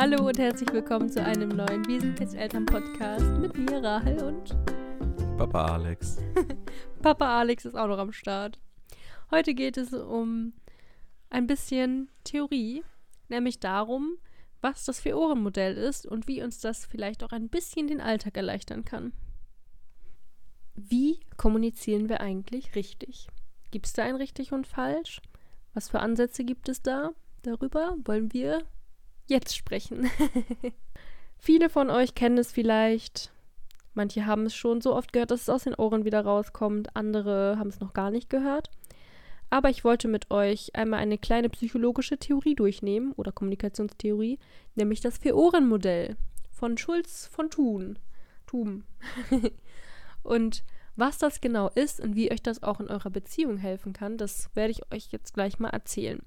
Hallo 0.00 0.28
und 0.28 0.38
herzlich 0.38 0.72
willkommen 0.72 1.10
zu 1.10 1.20
einem 1.24 1.48
neuen 1.48 1.82
jetzt 1.90 2.36
Eltern 2.36 2.66
Podcast 2.66 3.32
mit 3.40 3.58
mir, 3.58 3.82
Rahel 3.82 4.22
und 4.22 4.56
Papa 5.36 5.74
Alex. 5.74 6.18
Papa 7.02 7.40
Alex 7.40 7.64
ist 7.64 7.74
auch 7.74 7.88
noch 7.88 7.98
am 7.98 8.12
Start. 8.12 8.60
Heute 9.32 9.54
geht 9.54 9.76
es 9.76 9.92
um 9.92 10.52
ein 11.30 11.48
bisschen 11.48 12.10
Theorie, 12.22 12.84
nämlich 13.28 13.58
darum, 13.58 14.18
was 14.60 14.84
das 14.84 15.00
Vier-Ohren-Modell 15.00 15.76
ist 15.76 16.06
und 16.06 16.28
wie 16.28 16.44
uns 16.44 16.60
das 16.60 16.86
vielleicht 16.86 17.24
auch 17.24 17.32
ein 17.32 17.48
bisschen 17.48 17.88
den 17.88 18.00
Alltag 18.00 18.36
erleichtern 18.36 18.84
kann. 18.84 19.12
Wie 20.76 21.18
kommunizieren 21.36 22.08
wir 22.08 22.20
eigentlich 22.20 22.76
richtig? 22.76 23.26
Gibt 23.72 23.86
es 23.86 23.94
da 23.94 24.04
ein 24.04 24.14
richtig 24.14 24.52
und 24.52 24.68
falsch? 24.68 25.20
Was 25.74 25.88
für 25.88 25.98
Ansätze 25.98 26.44
gibt 26.44 26.68
es 26.68 26.82
da? 26.82 27.10
Darüber 27.42 27.96
wollen 28.04 28.32
wir 28.32 28.62
jetzt 29.28 29.56
sprechen. 29.56 30.10
Viele 31.38 31.70
von 31.70 31.90
euch 31.90 32.14
kennen 32.14 32.38
es 32.38 32.52
vielleicht. 32.52 33.32
Manche 33.94 34.26
haben 34.26 34.46
es 34.46 34.54
schon 34.54 34.80
so 34.80 34.94
oft 34.94 35.12
gehört, 35.12 35.30
dass 35.30 35.42
es 35.42 35.48
aus 35.48 35.64
den 35.64 35.74
Ohren 35.74 36.04
wieder 36.04 36.20
rauskommt. 36.20 36.94
Andere 36.94 37.58
haben 37.58 37.68
es 37.68 37.80
noch 37.80 37.92
gar 37.92 38.10
nicht 38.10 38.30
gehört. 38.30 38.70
Aber 39.50 39.70
ich 39.70 39.84
wollte 39.84 40.08
mit 40.08 40.30
euch 40.30 40.74
einmal 40.74 41.00
eine 41.00 41.18
kleine 41.18 41.48
psychologische 41.48 42.18
Theorie 42.18 42.54
durchnehmen 42.54 43.12
oder 43.12 43.32
Kommunikationstheorie, 43.32 44.38
nämlich 44.74 45.00
das 45.00 45.18
Vier-Ohren-Modell 45.18 46.16
von 46.50 46.76
Schulz 46.76 47.26
von 47.26 47.50
Thun. 47.50 47.98
Thum. 48.46 48.84
und 50.22 50.64
was 50.96 51.18
das 51.18 51.40
genau 51.40 51.70
ist 51.70 52.00
und 52.00 52.14
wie 52.16 52.30
euch 52.30 52.42
das 52.42 52.62
auch 52.62 52.80
in 52.80 52.88
eurer 52.88 53.10
Beziehung 53.10 53.56
helfen 53.56 53.92
kann, 53.92 54.18
das 54.18 54.50
werde 54.54 54.72
ich 54.72 54.92
euch 54.92 55.12
jetzt 55.12 55.32
gleich 55.32 55.58
mal 55.58 55.70
erzählen. 55.70 56.20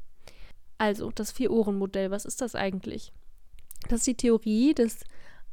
Also, 0.82 1.12
das 1.12 1.32
Vier-Ohren-Modell, 1.32 2.10
was 2.10 2.26
ist 2.26 2.42
das 2.42 2.56
eigentlich? 2.56 3.14
Das 3.88 4.00
ist 4.00 4.08
die 4.08 4.18
Theorie, 4.18 4.74
dass 4.74 5.04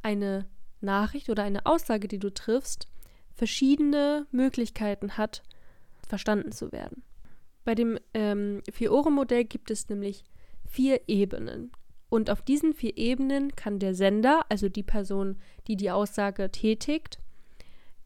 eine 0.01 0.47
Nachricht 0.81 1.29
oder 1.29 1.43
eine 1.43 1.67
Aussage, 1.67 2.07
die 2.07 2.17
du 2.17 2.33
triffst, 2.33 2.87
verschiedene 3.35 4.25
Möglichkeiten 4.31 5.17
hat, 5.17 5.43
verstanden 6.07 6.51
zu 6.51 6.71
werden. 6.71 7.03
Bei 7.63 7.75
dem 7.75 7.99
ähm, 8.15 8.63
Vier-Ohren-Modell 8.71 9.45
gibt 9.45 9.69
es 9.69 9.87
nämlich 9.87 10.23
vier 10.65 11.01
Ebenen. 11.07 11.73
Und 12.09 12.31
auf 12.31 12.41
diesen 12.41 12.73
vier 12.73 12.97
Ebenen 12.97 13.55
kann 13.55 13.77
der 13.77 13.93
Sender, 13.93 14.47
also 14.49 14.67
die 14.67 14.81
Person, 14.81 15.37
die 15.67 15.75
die 15.75 15.91
Aussage 15.91 16.49
tätigt, 16.49 17.19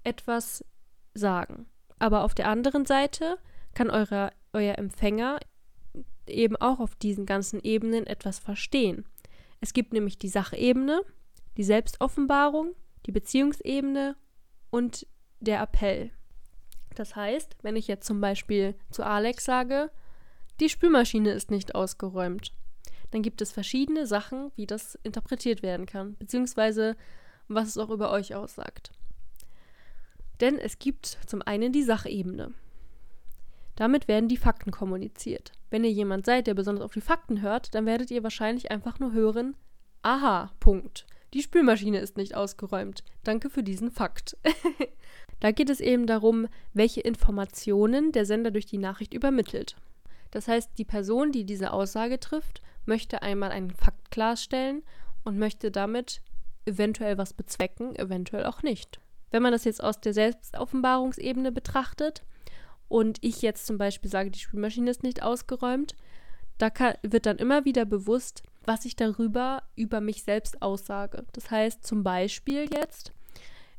etwas 0.03 0.65
sagen. 1.13 1.67
Aber 1.99 2.25
auf 2.25 2.33
der 2.35 2.49
anderen 2.49 2.85
Seite 2.85 3.37
kann 3.75 3.89
eure, 3.89 4.33
euer 4.51 4.77
Empfänger 4.77 5.39
eben 6.27 6.55
auch 6.55 6.79
auf 6.79 6.95
diesen 6.95 7.25
ganzen 7.25 7.59
Ebenen 7.61 8.07
etwas 8.07 8.39
verstehen. 8.39 9.05
Es 9.61 9.73
gibt 9.73 9.93
nämlich 9.93 10.17
die 10.17 10.29
Sachebene, 10.29 11.01
die 11.57 11.63
Selbstoffenbarung, 11.63 12.75
die 13.05 13.11
Beziehungsebene 13.11 14.15
und 14.69 15.07
der 15.39 15.61
Appell. 15.61 16.11
Das 16.95 17.15
heißt, 17.15 17.57
wenn 17.61 17.75
ich 17.75 17.87
jetzt 17.87 18.05
zum 18.05 18.21
Beispiel 18.21 18.75
zu 18.91 19.03
Alex 19.03 19.45
sage, 19.45 19.91
die 20.59 20.69
Spülmaschine 20.69 21.31
ist 21.31 21.51
nicht 21.51 21.75
ausgeräumt, 21.75 22.53
dann 23.11 23.21
gibt 23.21 23.41
es 23.41 23.51
verschiedene 23.51 24.07
Sachen, 24.07 24.51
wie 24.55 24.65
das 24.65 24.95
interpretiert 25.03 25.61
werden 25.61 25.85
kann, 25.85 26.15
beziehungsweise 26.15 26.95
was 27.47 27.69
es 27.69 27.77
auch 27.77 27.89
über 27.89 28.11
euch 28.11 28.35
aussagt. 28.35 28.91
Denn 30.39 30.57
es 30.57 30.79
gibt 30.79 31.17
zum 31.27 31.41
einen 31.41 31.71
die 31.71 31.83
Sachebene. 31.83 32.53
Damit 33.75 34.07
werden 34.07 34.29
die 34.29 34.37
Fakten 34.37 34.71
kommuniziert. 34.71 35.51
Wenn 35.73 35.85
ihr 35.85 35.91
jemand 35.91 36.27
seid, 36.27 36.45
der 36.45 36.53
besonders 36.53 36.85
auf 36.85 36.93
die 36.93 37.01
Fakten 37.01 37.41
hört, 37.41 37.73
dann 37.73 37.87
werdet 37.87 38.11
ihr 38.11 38.21
wahrscheinlich 38.21 38.69
einfach 38.69 38.99
nur 38.99 39.11
hören, 39.11 39.55
aha, 40.03 40.51
Punkt. 40.59 41.07
Die 41.33 41.41
Spülmaschine 41.41 41.97
ist 41.97 42.15
nicht 42.15 42.35
ausgeräumt. 42.35 43.03
Danke 43.23 43.49
für 43.49 43.63
diesen 43.63 43.89
Fakt. 43.89 44.37
da 45.39 45.49
geht 45.49 45.71
es 45.71 45.79
eben 45.79 46.05
darum, 46.05 46.47
welche 46.73 47.01
Informationen 47.01 48.11
der 48.11 48.27
Sender 48.27 48.51
durch 48.51 48.67
die 48.67 48.77
Nachricht 48.77 49.15
übermittelt. 49.15 49.75
Das 50.29 50.47
heißt, 50.47 50.69
die 50.77 50.85
Person, 50.85 51.31
die 51.31 51.43
diese 51.43 51.73
Aussage 51.73 52.19
trifft, 52.19 52.61
möchte 52.85 53.23
einmal 53.23 53.49
einen 53.49 53.71
Fakt 53.71 54.11
klarstellen 54.11 54.83
und 55.23 55.39
möchte 55.39 55.71
damit 55.71 56.21
eventuell 56.65 57.17
was 57.17 57.33
bezwecken, 57.33 57.95
eventuell 57.95 58.45
auch 58.45 58.61
nicht. 58.61 58.99
Wenn 59.31 59.41
man 59.41 59.51
das 59.51 59.63
jetzt 59.63 59.83
aus 59.83 59.99
der 59.99 60.13
Selbstoffenbarungsebene 60.13 61.51
betrachtet, 61.51 62.21
und 62.93 63.17
ich 63.21 63.41
jetzt 63.41 63.65
zum 63.65 63.79
Beispiel 63.79 64.11
sage, 64.11 64.29
die 64.29 64.37
Spülmaschine 64.37 64.91
ist 64.91 65.01
nicht 65.01 65.23
ausgeräumt, 65.23 65.95
da 66.59 66.69
kann, 66.69 66.93
wird 67.01 67.25
dann 67.25 67.37
immer 67.37 67.65
wieder 67.65 67.85
bewusst, 67.85 68.43
was 68.65 68.85
ich 68.85 68.95
darüber 68.95 69.63
über 69.75 69.99
mich 69.99 70.21
selbst 70.21 70.61
aussage. 70.61 71.25
Das 71.33 71.49
heißt 71.49 71.83
zum 71.83 72.03
Beispiel 72.03 72.69
jetzt, 72.71 73.11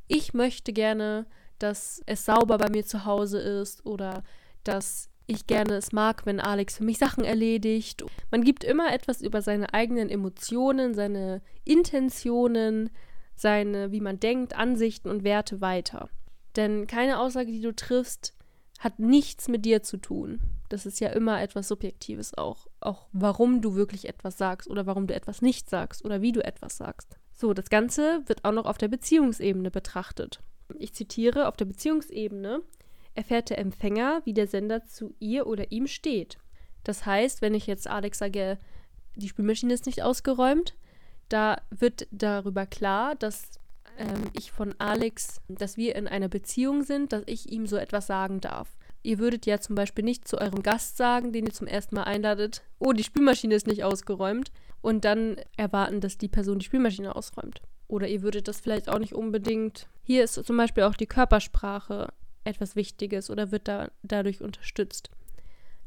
ich 0.08 0.34
möchte 0.34 0.72
gerne, 0.72 1.26
dass 1.60 2.02
es 2.06 2.24
sauber 2.24 2.58
bei 2.58 2.68
mir 2.68 2.84
zu 2.84 3.04
Hause 3.04 3.38
ist 3.38 3.86
oder 3.86 4.24
dass 4.64 5.08
ich 5.28 5.46
gerne 5.46 5.76
es 5.76 5.92
mag, 5.92 6.26
wenn 6.26 6.40
Alex 6.40 6.78
für 6.78 6.84
mich 6.84 6.98
Sachen 6.98 7.22
erledigt. 7.22 8.04
Man 8.32 8.42
gibt 8.42 8.64
immer 8.64 8.92
etwas 8.92 9.20
über 9.20 9.42
seine 9.42 9.74
eigenen 9.74 10.10
Emotionen, 10.10 10.92
seine 10.92 11.40
Intentionen, 11.62 12.90
seine, 13.36 13.92
wie 13.92 14.00
man 14.00 14.18
denkt, 14.18 14.56
Ansichten 14.56 15.08
und 15.08 15.22
Werte 15.22 15.60
weiter. 15.60 16.08
Denn 16.56 16.88
keine 16.88 17.20
Aussage, 17.20 17.52
die 17.52 17.60
du 17.60 17.72
triffst, 17.72 18.34
hat 18.78 18.98
nichts 18.98 19.48
mit 19.48 19.64
dir 19.64 19.82
zu 19.82 19.96
tun. 19.96 20.40
Das 20.68 20.86
ist 20.86 21.00
ja 21.00 21.10
immer 21.10 21.40
etwas 21.40 21.68
Subjektives 21.68 22.36
auch. 22.36 22.66
Auch 22.80 23.06
warum 23.12 23.60
du 23.60 23.74
wirklich 23.74 24.08
etwas 24.08 24.38
sagst 24.38 24.68
oder 24.68 24.86
warum 24.86 25.06
du 25.06 25.14
etwas 25.14 25.42
nicht 25.42 25.70
sagst 25.70 26.04
oder 26.04 26.22
wie 26.22 26.32
du 26.32 26.44
etwas 26.44 26.76
sagst. 26.76 27.18
So, 27.32 27.52
das 27.54 27.70
Ganze 27.70 28.22
wird 28.26 28.44
auch 28.44 28.52
noch 28.52 28.66
auf 28.66 28.78
der 28.78 28.88
Beziehungsebene 28.88 29.70
betrachtet. 29.70 30.40
Ich 30.78 30.94
zitiere, 30.94 31.48
auf 31.48 31.56
der 31.56 31.66
Beziehungsebene 31.66 32.62
erfährt 33.14 33.50
der 33.50 33.58
Empfänger, 33.58 34.22
wie 34.24 34.34
der 34.34 34.46
Sender 34.46 34.84
zu 34.86 35.14
ihr 35.20 35.46
oder 35.46 35.70
ihm 35.70 35.86
steht. 35.86 36.38
Das 36.82 37.06
heißt, 37.06 37.42
wenn 37.42 37.54
ich 37.54 37.66
jetzt 37.66 37.88
Alex 37.88 38.18
sage, 38.18 38.58
die 39.16 39.28
Spülmaschine 39.28 39.72
ist 39.72 39.86
nicht 39.86 40.02
ausgeräumt, 40.02 40.74
da 41.28 41.56
wird 41.70 42.06
darüber 42.10 42.66
klar, 42.66 43.14
dass 43.14 43.60
ähm, 43.98 44.24
ich 44.32 44.52
von 44.52 44.74
Alex, 44.78 45.40
dass 45.48 45.76
wir 45.76 45.96
in 45.96 46.08
einer 46.08 46.28
Beziehung 46.28 46.82
sind, 46.82 47.12
dass 47.12 47.22
ich 47.26 47.50
ihm 47.50 47.66
so 47.66 47.76
etwas 47.76 48.06
sagen 48.06 48.40
darf. 48.40 48.76
Ihr 49.02 49.18
würdet 49.18 49.44
ja 49.46 49.60
zum 49.60 49.74
Beispiel 49.74 50.04
nicht 50.04 50.26
zu 50.26 50.38
eurem 50.38 50.62
Gast 50.62 50.96
sagen, 50.96 51.32
den 51.32 51.46
ihr 51.46 51.52
zum 51.52 51.66
ersten 51.66 51.94
Mal 51.94 52.04
einladet, 52.04 52.62
oh, 52.78 52.92
die 52.92 53.04
Spülmaschine 53.04 53.54
ist 53.54 53.66
nicht 53.66 53.84
ausgeräumt, 53.84 54.50
und 54.84 55.06
dann 55.06 55.36
erwarten, 55.56 56.02
dass 56.02 56.18
die 56.18 56.28
Person 56.28 56.58
die 56.58 56.66
Spülmaschine 56.66 57.16
ausräumt. 57.16 57.62
Oder 57.88 58.06
ihr 58.06 58.20
würdet 58.20 58.48
das 58.48 58.60
vielleicht 58.60 58.90
auch 58.90 58.98
nicht 58.98 59.14
unbedingt. 59.14 59.88
Hier 60.02 60.22
ist 60.22 60.34
zum 60.34 60.58
Beispiel 60.58 60.82
auch 60.82 60.94
die 60.94 61.06
Körpersprache 61.06 62.12
etwas 62.44 62.76
Wichtiges 62.76 63.30
oder 63.30 63.50
wird 63.50 63.66
da, 63.66 63.90
dadurch 64.02 64.42
unterstützt. 64.42 65.10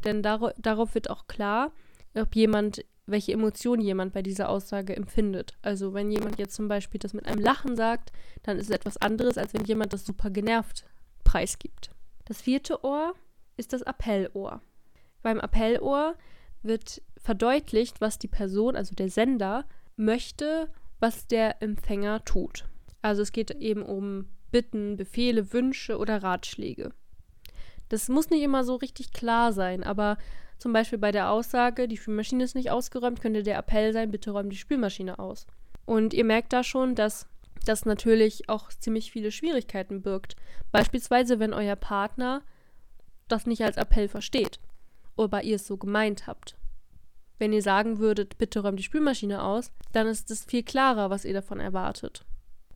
Denn 0.03 0.23
dar 0.23 0.51
darauf 0.57 0.95
wird 0.95 1.11
auch 1.11 1.27
klar, 1.27 1.71
ob 2.15 2.35
jemand 2.35 2.85
welche 3.07 3.31
Emotionen 3.31 3.81
jemand 3.81 4.13
bei 4.13 4.21
dieser 4.21 4.49
Aussage 4.49 4.95
empfindet. 4.95 5.57
Also 5.61 5.93
wenn 5.93 6.11
jemand 6.11 6.37
jetzt 6.37 6.55
zum 6.55 6.67
Beispiel 6.67 6.99
das 6.99 7.13
mit 7.13 7.25
einem 7.25 7.41
Lachen 7.41 7.75
sagt, 7.75 8.11
dann 8.43 8.57
ist 8.57 8.69
es 8.69 8.75
etwas 8.75 8.97
anderes, 8.97 9.37
als 9.37 9.53
wenn 9.53 9.63
jemand 9.63 9.93
das 9.93 10.05
super 10.05 10.29
genervt 10.29 10.85
preisgibt. 11.23 11.91
Das 12.25 12.41
vierte 12.41 12.83
Ohr 12.83 13.13
ist 13.55 13.73
das 13.73 13.83
Appellohr. 13.83 14.61
Beim 15.23 15.39
Appellohr 15.39 16.15
wird 16.61 17.01
verdeutlicht, 17.17 18.01
was 18.01 18.19
die 18.19 18.27
Person, 18.27 18.75
also 18.75 18.93
der 18.93 19.09
Sender, 19.09 19.65
möchte, 19.95 20.69
was 20.99 21.27
der 21.27 21.61
Empfänger 21.61 22.23
tut. 22.25 22.65
Also 23.01 23.21
es 23.21 23.31
geht 23.31 23.51
eben 23.51 23.83
um 23.83 24.27
Bitten, 24.51 24.97
Befehle, 24.97 25.53
Wünsche 25.53 25.97
oder 25.97 26.23
Ratschläge. 26.23 26.91
Das 27.89 28.09
muss 28.09 28.29
nicht 28.29 28.41
immer 28.41 28.63
so 28.63 28.75
richtig 28.75 29.13
klar 29.13 29.53
sein, 29.53 29.83
aber 29.83 30.17
zum 30.57 30.73
Beispiel 30.73 30.97
bei 30.97 31.11
der 31.11 31.31
Aussage, 31.31 31.87
die 31.87 31.97
Spülmaschine 31.97 32.43
ist 32.43 32.55
nicht 32.55 32.71
ausgeräumt, 32.71 33.21
könnte 33.21 33.43
der 33.43 33.57
Appell 33.57 33.93
sein, 33.93 34.11
bitte 34.11 34.31
räum 34.31 34.49
die 34.49 34.57
Spülmaschine 34.57 35.19
aus. 35.19 35.45
Und 35.85 36.13
ihr 36.13 36.25
merkt 36.25 36.51
da 36.51 36.63
schon, 36.63 36.95
dass 36.95 37.27
das 37.65 37.85
natürlich 37.85 38.49
auch 38.49 38.69
ziemlich 38.69 39.11
viele 39.11 39.31
Schwierigkeiten 39.31 40.01
birgt. 40.01 40.35
Beispielsweise, 40.71 41.39
wenn 41.39 41.53
euer 41.53 41.75
Partner 41.75 42.41
das 43.27 43.45
nicht 43.45 43.63
als 43.63 43.77
Appell 43.77 44.07
versteht 44.07 44.59
oder 45.15 45.43
ihr 45.43 45.57
es 45.57 45.67
so 45.67 45.77
gemeint 45.77 46.27
habt. 46.27 46.55
Wenn 47.39 47.53
ihr 47.53 47.61
sagen 47.61 47.99
würdet, 47.99 48.37
bitte 48.37 48.61
räum 48.61 48.77
die 48.77 48.83
Spülmaschine 48.83 49.43
aus, 49.43 49.71
dann 49.91 50.07
ist 50.07 50.31
es 50.31 50.45
viel 50.45 50.63
klarer, 50.63 51.09
was 51.09 51.25
ihr 51.25 51.33
davon 51.33 51.59
erwartet. 51.59 52.25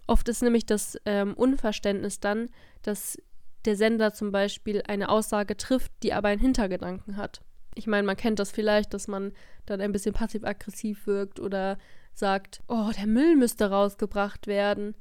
Oft 0.05 0.27
ist 0.29 0.44
nämlich 0.44 0.65
das 0.65 1.00
ähm, 1.05 1.33
Unverständnis 1.33 2.19
dann, 2.19 2.50
dass 2.83 3.17
der 3.65 3.75
Sender 3.75 4.13
zum 4.13 4.31
Beispiel 4.31 4.83
eine 4.88 5.09
Aussage 5.09 5.57
trifft, 5.57 5.91
die 6.03 6.13
aber 6.13 6.27
einen 6.27 6.41
Hintergedanken 6.41 7.17
hat 7.17 7.41
ich 7.75 7.88
meine, 7.88 8.06
man 8.06 8.18
kennt 8.18 8.39
das 8.39 8.51
vielleicht, 8.51 8.94
dass 8.94 9.07
man 9.07 9.31
dann 9.65 9.81
ein 9.81 9.91
bisschen 9.91 10.13
passiv-aggressiv 10.13 11.07
wirkt 11.07 11.39
oder 11.39 11.77
sagt, 12.13 12.62
oh, 12.68 12.91
der 12.97 13.07
Müll 13.07 13.35
müsste 13.35 13.69
rausgebracht 13.69 14.47
werden. 14.47 14.95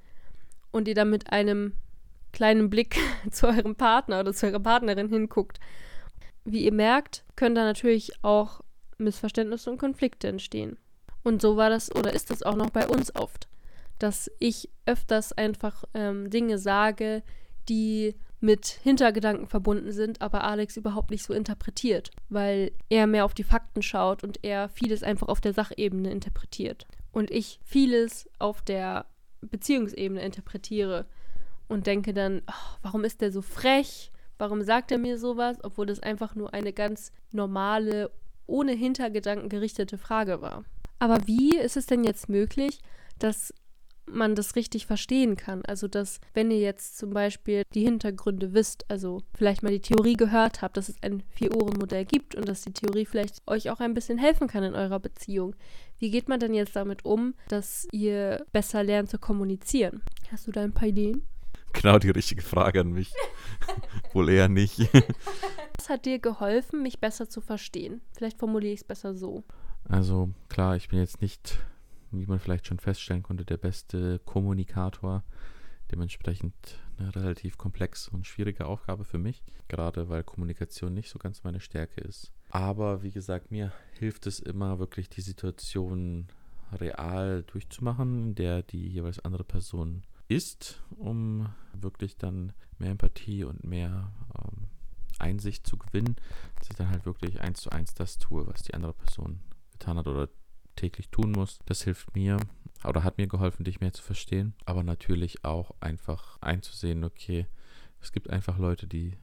Und 0.70 0.86
ihr 0.86 0.94
dann 0.94 1.10
mit 1.10 1.32
einem 1.32 1.74
kleinen 2.32 2.70
Blick 2.70 2.96
zu 3.30 3.48
eurem 3.48 3.74
Partner 3.74 4.20
oder 4.20 4.32
zu 4.32 4.46
eurer 4.46 4.60
Partnerin 4.60 5.08
hinguckt. 5.08 5.58
Wie 6.44 6.64
ihr 6.64 6.72
merkt, 6.72 7.24
können 7.36 7.54
da 7.54 7.64
natürlich 7.64 8.12
auch 8.22 8.60
Missverständnisse 8.98 9.70
und 9.70 9.78
Konflikte 9.78 10.28
entstehen. 10.28 10.78
Und 11.22 11.42
so 11.42 11.56
war 11.56 11.70
das 11.70 11.94
oder 11.94 12.12
ist 12.12 12.30
das 12.30 12.42
auch 12.42 12.56
noch 12.56 12.70
bei 12.70 12.86
uns 12.86 13.14
oft, 13.14 13.48
dass 13.98 14.30
ich 14.38 14.70
öfters 14.86 15.32
einfach 15.32 15.84
ähm, 15.92 16.30
Dinge 16.30 16.58
sage, 16.58 17.22
die 17.68 18.14
mit 18.40 18.66
Hintergedanken 18.66 19.46
verbunden 19.46 19.92
sind, 19.92 20.22
aber 20.22 20.44
Alex 20.44 20.76
überhaupt 20.76 21.10
nicht 21.10 21.22
so 21.22 21.34
interpretiert, 21.34 22.10
weil 22.28 22.72
er 22.88 23.06
mehr 23.06 23.24
auf 23.24 23.34
die 23.34 23.44
Fakten 23.44 23.82
schaut 23.82 24.24
und 24.24 24.42
er 24.42 24.68
vieles 24.70 25.02
einfach 25.02 25.28
auf 25.28 25.40
der 25.40 25.52
Sachebene 25.52 26.10
interpretiert. 26.10 26.86
Und 27.12 27.30
ich 27.30 27.60
vieles 27.64 28.28
auf 28.38 28.62
der 28.62 29.06
Beziehungsebene 29.42 30.22
interpretiere 30.22 31.06
und 31.68 31.86
denke 31.86 32.12
dann, 32.14 32.42
oh, 32.46 32.76
warum 32.82 33.04
ist 33.04 33.20
der 33.20 33.30
so 33.30 33.42
frech? 33.42 34.10
Warum 34.38 34.62
sagt 34.62 34.90
er 34.90 34.98
mir 34.98 35.18
sowas, 35.18 35.58
obwohl 35.62 35.86
das 35.86 36.00
einfach 36.00 36.34
nur 36.34 36.54
eine 36.54 36.72
ganz 36.72 37.12
normale, 37.32 38.10
ohne 38.46 38.72
Hintergedanken 38.72 39.50
gerichtete 39.50 39.98
Frage 39.98 40.40
war. 40.40 40.64
Aber 40.98 41.26
wie 41.26 41.56
ist 41.56 41.76
es 41.76 41.86
denn 41.86 42.04
jetzt 42.04 42.28
möglich, 42.28 42.80
dass 43.18 43.54
man 44.12 44.34
das 44.34 44.56
richtig 44.56 44.86
verstehen 44.86 45.36
kann. 45.36 45.62
Also, 45.64 45.88
dass, 45.88 46.20
wenn 46.34 46.50
ihr 46.50 46.60
jetzt 46.60 46.98
zum 46.98 47.10
Beispiel 47.10 47.62
die 47.74 47.84
Hintergründe 47.84 48.52
wisst, 48.52 48.84
also 48.88 49.22
vielleicht 49.34 49.62
mal 49.62 49.72
die 49.72 49.80
Theorie 49.80 50.14
gehört 50.14 50.62
habt, 50.62 50.76
dass 50.76 50.88
es 50.88 51.02
ein 51.02 51.22
Vier-Ohren-Modell 51.30 52.04
gibt 52.04 52.34
und 52.34 52.48
dass 52.48 52.62
die 52.62 52.72
Theorie 52.72 53.06
vielleicht 53.06 53.42
euch 53.46 53.70
auch 53.70 53.80
ein 53.80 53.94
bisschen 53.94 54.18
helfen 54.18 54.48
kann 54.48 54.62
in 54.62 54.74
eurer 54.74 55.00
Beziehung. 55.00 55.54
Wie 55.98 56.10
geht 56.10 56.28
man 56.28 56.40
denn 56.40 56.54
jetzt 56.54 56.76
damit 56.76 57.04
um, 57.04 57.34
dass 57.48 57.86
ihr 57.92 58.44
besser 58.52 58.82
lernt 58.82 59.10
zu 59.10 59.18
kommunizieren? 59.18 60.02
Hast 60.30 60.46
du 60.46 60.52
da 60.52 60.62
ein 60.62 60.72
paar 60.72 60.88
Ideen? 60.88 61.22
Genau 61.72 61.98
die 61.98 62.10
richtige 62.10 62.42
Frage 62.42 62.80
an 62.80 62.92
mich. 62.92 63.12
Wohl 64.12 64.28
eher 64.28 64.48
nicht. 64.48 64.78
Was 65.76 65.88
hat 65.88 66.04
dir 66.04 66.18
geholfen, 66.18 66.82
mich 66.82 67.00
besser 67.00 67.28
zu 67.28 67.40
verstehen? 67.40 68.00
Vielleicht 68.12 68.38
formuliere 68.38 68.72
ich 68.72 68.80
es 68.80 68.84
besser 68.84 69.14
so. 69.14 69.44
Also 69.88 70.30
klar, 70.48 70.76
ich 70.76 70.88
bin 70.88 70.98
jetzt 70.98 71.20
nicht 71.20 71.58
wie 72.10 72.26
man 72.26 72.38
vielleicht 72.38 72.66
schon 72.66 72.78
feststellen 72.78 73.22
konnte, 73.22 73.44
der 73.44 73.56
beste 73.56 74.18
Kommunikator. 74.24 75.24
Dementsprechend 75.90 76.54
eine 76.98 77.14
relativ 77.14 77.58
komplexe 77.58 78.10
und 78.12 78.26
schwierige 78.26 78.66
Aufgabe 78.66 79.04
für 79.04 79.18
mich, 79.18 79.42
gerade 79.68 80.08
weil 80.08 80.22
Kommunikation 80.22 80.94
nicht 80.94 81.10
so 81.10 81.18
ganz 81.18 81.42
meine 81.42 81.60
Stärke 81.60 82.00
ist. 82.00 82.32
Aber 82.50 83.02
wie 83.02 83.10
gesagt, 83.10 83.50
mir 83.50 83.72
hilft 83.98 84.26
es 84.26 84.38
immer 84.38 84.78
wirklich, 84.78 85.08
die 85.08 85.20
Situation 85.20 86.28
real 86.72 87.42
durchzumachen, 87.44 88.28
in 88.28 88.34
der 88.34 88.62
die 88.62 88.88
jeweils 88.88 89.18
andere 89.20 89.44
Person 89.44 90.02
ist, 90.28 90.80
um 90.90 91.48
wirklich 91.72 92.16
dann 92.16 92.52
mehr 92.78 92.90
Empathie 92.90 93.44
und 93.44 93.64
mehr 93.64 94.12
ähm, 94.38 94.68
Einsicht 95.18 95.66
zu 95.66 95.76
gewinnen, 95.76 96.16
dass 96.58 96.70
ich 96.70 96.76
dann 96.76 96.90
halt 96.90 97.04
wirklich 97.04 97.40
eins 97.40 97.60
zu 97.60 97.70
eins 97.70 97.94
das 97.94 98.18
tue, 98.18 98.46
was 98.46 98.62
die 98.62 98.74
andere 98.74 98.94
Person 98.94 99.40
getan 99.72 99.98
hat 99.98 100.06
oder 100.06 100.28
täglich 100.80 101.10
tun 101.10 101.32
muss. 101.32 101.58
Das 101.66 101.82
hilft 101.82 102.14
mir 102.14 102.38
oder 102.84 103.04
hat 103.04 103.18
mir 103.18 103.26
geholfen, 103.26 103.64
dich 103.64 103.80
mehr 103.80 103.92
zu 103.92 104.02
verstehen. 104.02 104.54
Aber 104.64 104.82
natürlich 104.82 105.44
auch 105.44 105.72
einfach 105.80 106.38
einzusehen, 106.40 107.04
okay, 107.04 107.46
es 108.00 108.12
gibt 108.12 108.30
einfach 108.30 108.58
Leute, 108.58 108.86
die 108.86 109.18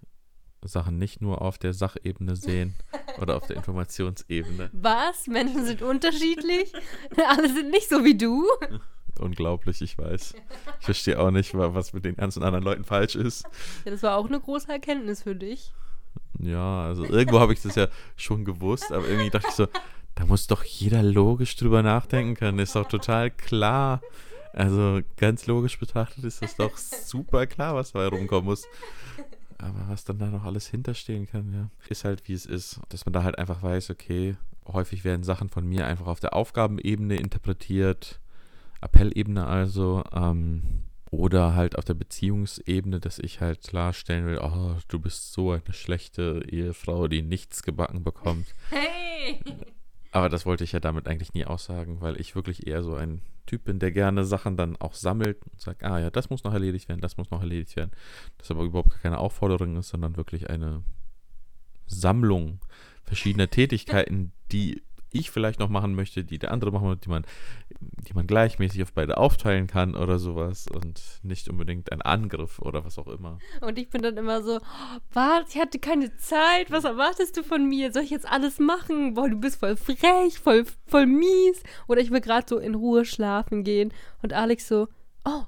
Sachen 0.63 0.98
nicht 0.98 1.21
nur 1.21 1.42
auf 1.42 1.57
der 1.57 1.74
Sachebene 1.74 2.36
sehen 2.36 2.75
oder 3.21 3.38
auf 3.38 3.48
der 3.48 3.57
Informationsebene. 3.57 4.69
Was? 4.74 5.27
Menschen 5.27 5.65
sind 5.65 5.81
unterschiedlich? 5.81 6.71
Alle 7.27 7.51
sind 7.51 7.71
nicht 7.71 7.89
so 7.89 8.04
wie 8.04 8.18
du? 8.18 8.45
Unglaublich, 9.19 9.81
ich 9.81 9.98
weiß. 9.98 10.36
Ich 10.80 10.86
verstehe 10.86 11.19
auch 11.19 11.31
nicht, 11.31 11.56
was 11.56 11.92
mit 11.92 12.06
den 12.06 12.15
ganzen 12.15 12.44
anderen 12.44 12.63
Leuten 12.63 12.83
falsch 12.83 13.15
ist. 13.15 13.45
Ja, 13.83 13.92
das 13.92 14.04
war 14.04 14.15
auch 14.15 14.27
eine 14.27 14.39
große 14.39 14.71
Erkenntnis 14.71 15.24
für 15.24 15.36
dich. 15.36 15.74
Ja, 16.38 16.83
also 16.83 17.04
irgendwo 17.04 17.39
habe 17.39 17.54
ich 17.54 17.62
das 17.63 17.74
ja 17.74 17.88
schon 18.15 18.45
gewusst, 18.45 18.92
aber 18.92 19.07
irgendwie 19.07 19.31
dachte 19.31 19.48
ich 19.50 19.56
so, 19.56 19.68
da 20.18 20.25
muss 20.25 20.48
doch 20.48 20.64
jeder 20.64 21.04
logisch 21.04 21.56
drüber 21.56 21.84
nachdenken 21.84 22.34
können. 22.34 22.58
Ist 22.58 22.75
doch 22.75 22.88
total 22.88 23.30
klar. 23.30 24.02
Also 24.52 25.02
ganz 25.18 25.46
logisch 25.46 25.80
betrachtet 25.80 26.24
ist 26.24 26.42
das 26.42 26.56
doch 26.56 26.75
super 26.78 27.46
klar, 27.46 27.75
was 27.75 27.92
dabei 27.92 28.08
rumkommen 28.08 28.46
muss. 28.46 28.66
Aber 29.60 29.86
was 29.90 30.06
dann 30.06 30.18
da 30.18 30.28
noch 30.28 30.44
alles 30.44 30.68
hinterstehen 30.68 31.28
kann, 31.28 31.54
ja, 31.54 31.69
ist 31.90 32.04
halt 32.04 32.28
wie 32.28 32.34
es 32.34 32.48
ist. 32.48 32.80
Dass 32.90 33.06
man 33.06 33.14
da 33.14 33.24
halt 33.24 33.38
einfach 33.38 33.62
weiß, 33.62 33.92
okay, 33.92 34.36
häufig 34.68 35.04
werden 35.04 35.24
Sachen 35.24 35.50
von 35.50 35.68
mir 35.68 35.86
einfach 35.86 36.08
auf 36.08 36.19
der 36.19 36.34
Aufgabenebene 36.34 37.16
interpretiert, 37.16 38.19
Appellebene 38.81 39.46
also, 39.46 40.04
ähm, 40.14 40.64
oder 41.12 41.54
halt 41.56 41.78
auf 41.78 41.86
der 41.86 41.94
Beziehungsebene, 41.94 43.00
dass 43.00 43.19
ich 43.19 43.40
halt 43.40 43.62
klarstellen 43.62 44.25
will, 44.25 44.40
oh, 44.40 44.75
du 44.88 45.00
bist 45.00 45.34
so 45.34 45.52
eine 45.52 45.62
schlechte 45.72 46.44
Ehefrau, 46.50 47.08
die 47.08 47.22
nichts 47.22 47.62
gebacken 47.62 48.04
bekommt. 48.04 48.48
Hey! 48.72 49.42
Aber 50.18 50.30
das 50.30 50.48
wollte 50.48 50.64
ich 50.64 50.72
ja 50.72 50.80
damit 50.80 51.08
eigentlich 51.08 51.36
nie 51.36 51.46
aussagen, 51.46 52.02
weil 52.02 52.19
ich 52.19 52.34
wirklich 52.34 52.66
eher 52.66 52.81
so 52.81 52.96
ein 52.96 53.22
Typ 53.46 53.66
bin, 53.66 53.78
der 53.78 53.92
gerne 53.92 54.25
Sachen 54.25 54.58
dann 54.58 54.75
auch 54.75 54.96
sammelt 54.96 55.38
und 55.46 55.62
sagt, 55.62 55.84
ah 55.84 56.00
ja, 56.00 56.10
das 56.10 56.31
muss 56.31 56.44
noch 56.44 56.54
erledigt 56.54 56.90
werden, 56.90 57.02
das 57.02 57.18
muss 57.18 57.30
noch 57.30 57.42
erledigt 57.42 57.75
werden. 57.75 57.92
Das 58.40 58.50
aber 58.50 58.64
überhaupt 58.64 59.00
keine 59.04 59.19
Aufforderung 59.19 59.75
ist, 59.75 59.90
sondern 59.90 60.18
wirklich 60.18 60.50
eine 60.50 60.81
Sammlung 61.86 62.62
verschiedener 63.04 63.52
Tätigkeiten, 63.52 64.31
die 64.52 64.81
ich 65.12 65.30
vielleicht 65.30 65.60
noch 65.60 65.69
machen 65.69 65.94
möchte, 65.94 66.24
die 66.24 66.40
der 66.40 66.50
andere 66.50 66.72
machen 66.72 66.88
möchte, 66.88 67.04
die 67.04 67.10
man, 67.10 67.25
die 67.80 68.14
man 68.14 68.28
gleichmäßig 68.28 68.84
auf 68.84 68.94
beide 68.94 69.18
aufteilen 69.18 69.68
kann 69.68 69.96
oder 69.96 70.20
sowas 70.20 70.66
und 70.74 71.02
nicht 71.24 71.50
unbedingt 71.50 71.92
ein 71.92 72.02
Angriff 72.02 72.60
oder 72.60 72.86
was 72.86 72.98
auch 72.98 73.08
immer. 73.08 73.40
Und 73.62 73.78
ich 73.78 73.90
bin 73.90 74.02
dann 74.02 74.18
immer 74.18 74.42
so, 74.42 74.60
was, 75.12 75.54
ich 75.54 75.60
hatte 75.60 75.80
keine 75.80 76.16
Zeit, 76.18 76.72
was 76.72 76.84
erwartest 76.84 77.38
du 77.38 77.44
von 77.44 77.68
mir? 77.68 77.92
Soll 77.92 78.04
ich 78.04 78.10
jetzt 78.10 78.28
alles 78.28 78.60
machen? 78.60 79.14
Boah, 79.14 79.30
du 79.30 79.38
bist 79.38 79.60
voll 79.60 79.76
frech, 79.76 80.40
voll, 80.40 80.66
voll 80.86 81.06
mies. 81.06 81.62
Oder 81.88 82.02
ich 82.02 82.12
will 82.12 82.22
gerade 82.22 82.46
so 82.48 82.58
in 82.58 82.76
Ruhe 82.76 83.06
schlafen 83.06 83.64
gehen 83.64 83.94
und 84.22 84.34
Alex 84.34 84.68
so, 84.68 84.88
oh, 85.26 85.44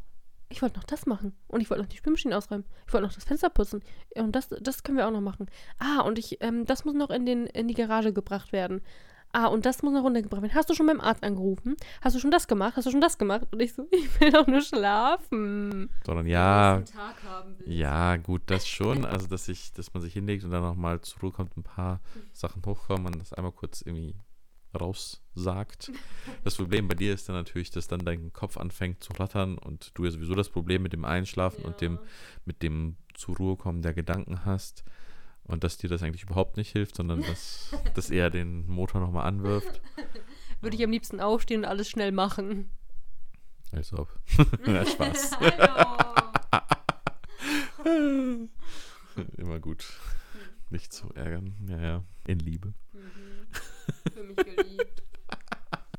ich 0.50 0.62
wollte 0.62 0.78
noch 0.78 0.86
das 0.86 1.06
machen. 1.06 1.36
Und 1.48 1.62
ich 1.62 1.70
wollte 1.70 1.84
noch 1.84 1.90
die 1.90 1.98
Spülmaschine 1.98 2.36
ausräumen. 2.36 2.66
Ich 2.88 2.94
wollte 2.94 3.06
noch 3.06 3.14
das 3.14 3.24
Fenster 3.24 3.50
putzen. 3.50 3.84
Und 4.16 4.36
das, 4.36 4.50
das 4.50 4.84
können 4.84 4.98
wir 4.98 5.08
auch 5.08 5.12
noch 5.12 5.22
machen. 5.22 5.46
Ah, 5.78 6.02
und 6.02 6.18
ich, 6.18 6.42
ähm, 6.42 6.66
das 6.66 6.86
muss 6.86 6.96
noch 6.96 7.12
in, 7.12 7.26
den, 7.26 7.46
in 7.46 7.68
die 7.68 7.76
Garage 7.76 8.14
gebracht 8.14 8.52
werden 8.52 8.82
ah, 9.32 9.48
und 9.48 9.66
das 9.66 9.84
muss 9.84 9.94
noch 9.94 10.04
runtergebracht 10.04 10.42
werden. 10.42 10.56
Hast 10.56 10.70
du 10.70 10.74
schon 10.74 10.88
beim 10.88 11.02
Arzt 11.02 11.24
angerufen? 11.24 11.76
Hast 12.02 12.16
du 12.16 12.20
schon 12.20 12.32
das 12.32 12.48
gemacht? 12.48 12.76
Hast 12.76 12.86
du 12.86 12.92
schon 12.92 13.02
das 13.02 13.18
gemacht? 13.18 13.48
Und 13.52 13.62
ich 13.62 13.74
so, 13.74 13.88
ich 13.92 14.20
will 14.20 14.32
doch 14.32 14.48
nur 14.48 14.62
schlafen. 14.62 15.90
Sondern 16.06 16.28
ja, 16.28 16.84
ja, 17.66 18.18
gut, 18.18 18.44
das 18.48 18.68
schon. 18.68 19.06
Also, 19.10 19.28
dass, 19.28 19.48
ich, 19.48 19.74
dass 19.74 19.94
man 19.94 20.02
sich 20.02 20.14
hinlegt 20.14 20.44
und 20.44 20.52
dann 20.52 20.62
nochmal 20.62 21.02
zur 21.02 21.22
Ruhe 21.22 21.32
kommt, 21.32 21.58
ein 21.58 21.64
paar 21.64 22.00
Sachen 22.32 22.64
hochkommen, 22.66 23.04
man 23.04 23.20
das 23.20 23.34
einmal 23.34 23.52
kurz 23.52 23.82
irgendwie 23.82 24.16
raussagt. 24.80 25.92
Das 26.44 26.56
Problem 26.56 26.88
bei 26.88 26.96
dir 26.96 27.14
ist 27.14 27.28
dann 27.28 27.36
natürlich, 27.36 27.72
dass 27.72 27.88
dann 27.88 28.00
dein 28.00 28.32
Kopf 28.34 28.58
anfängt 28.58 29.04
zu 29.04 29.14
rattern 29.14 29.58
und 29.58 29.92
du 29.96 30.06
ja 30.06 30.12
sowieso 30.12 30.36
das 30.36 30.50
Problem 30.50 30.84
mit 30.84 30.94
dem 30.94 31.06
Einschlafen 31.06 31.62
ja. 31.62 31.68
und 31.68 31.82
dem 31.82 32.00
mit 32.46 32.62
dem 32.62 32.98
zur 33.14 33.36
Ruhe 33.38 33.58
kommen 33.58 33.82
der 33.82 33.94
Gedanken 33.94 34.46
hast. 34.46 34.84
Und 35.50 35.64
dass 35.64 35.78
dir 35.78 35.90
das 35.90 36.04
eigentlich 36.04 36.24
überhaupt 36.24 36.58
nicht 36.58 36.72
hilft, 36.72 36.96
sondern 36.96 37.22
dass 37.24 37.72
das 37.96 38.12
eher 38.12 38.30
den 38.30 38.68
Motor 38.68 39.02
nochmal 39.02 39.26
anwirft. 39.26 39.82
Würde 40.62 40.78
ich 40.78 40.84
am 40.84 40.92
liebsten 40.92 41.20
aufstehen 41.20 41.62
und 41.62 41.66
alles 41.66 41.90
schnell 41.90 42.12
machen. 42.12 42.70
Als 43.72 43.92
ob. 43.94 44.08
ja, 44.68 44.86
Spaß. 44.86 45.32
Immer 49.38 49.60
gut. 49.60 49.88
Nicht 50.70 50.94
zu 50.94 51.10
ärgern. 51.16 51.56
Ja, 51.68 51.82
ja. 51.82 52.04
In 52.28 52.38
Liebe. 52.40 52.76
Mhm. 52.94 53.48
Für 54.14 54.24
mich 54.24 54.38
geliebt. 54.38 55.02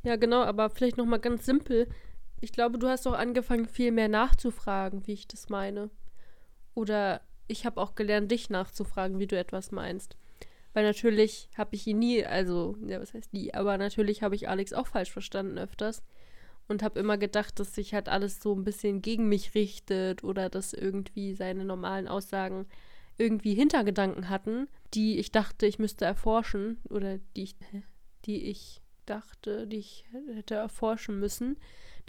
ja, 0.04 0.14
genau, 0.14 0.45
aber 0.45 0.71
vielleicht 0.71 0.97
nochmal 0.97 1.19
ganz 1.19 1.45
simpel. 1.45 1.88
Ich 2.40 2.52
glaube, 2.52 2.78
du 2.78 2.87
hast 2.87 3.04
auch 3.09 3.14
angefangen, 3.14 3.66
viel 3.66 3.90
mehr 3.90 4.09
nachzufragen, 4.09 5.09
wie 5.09 5.12
ich 5.14 5.26
das 5.26 5.49
meine. 5.49 5.90
Oder 6.75 7.21
ich 7.50 7.66
habe 7.66 7.80
auch 7.80 7.95
gelernt, 7.95 8.30
dich 8.30 8.50
nachzufragen, 8.50 9.19
wie 9.19 9.26
du 9.26 9.37
etwas 9.37 9.73
meinst. 9.73 10.16
Weil 10.73 10.85
natürlich 10.85 11.49
habe 11.57 11.75
ich 11.75 11.87
ihn 11.87 11.99
nie, 11.99 12.25
also, 12.25 12.76
ja, 12.87 13.00
was 13.00 13.12
heißt 13.12 13.33
nie, 13.33 13.52
aber 13.52 13.76
natürlich 13.76 14.23
habe 14.23 14.35
ich 14.37 14.49
Alex 14.49 14.73
auch 14.73 14.87
falsch 14.87 15.11
verstanden 15.11 15.59
öfters. 15.59 16.02
Und 16.69 16.85
habe 16.85 17.00
immer 17.00 17.19
gedacht, 17.19 17.59
dass 17.59 17.75
sich 17.75 17.95
halt 17.95 18.09
alles 18.09 18.40
so 18.40 18.54
ein 18.54 18.62
bisschen 18.62 19.02
gegen 19.02 19.28
mich 19.28 19.57
richtet 19.57 20.23
oder 20.23 20.49
dass 20.49 20.73
irgendwie 20.73 21.35
seine 21.35 21.64
normalen 21.64 22.07
Aussagen 22.07 22.66
irgendwie 23.19 23.54
Hintergedanken 23.54 24.28
hatten, 24.28 24.69
die 24.95 25.19
ich 25.19 25.33
dachte, 25.33 25.66
ich 25.66 25.80
müsste 25.80 26.04
erforschen 26.04 26.78
oder 26.88 27.19
die 27.35 27.42
ich, 27.42 27.57
die 28.25 28.45
ich 28.45 28.80
dachte, 29.04 29.66
die 29.66 29.78
ich 29.78 30.04
hätte 30.37 30.54
erforschen 30.54 31.19
müssen. 31.19 31.59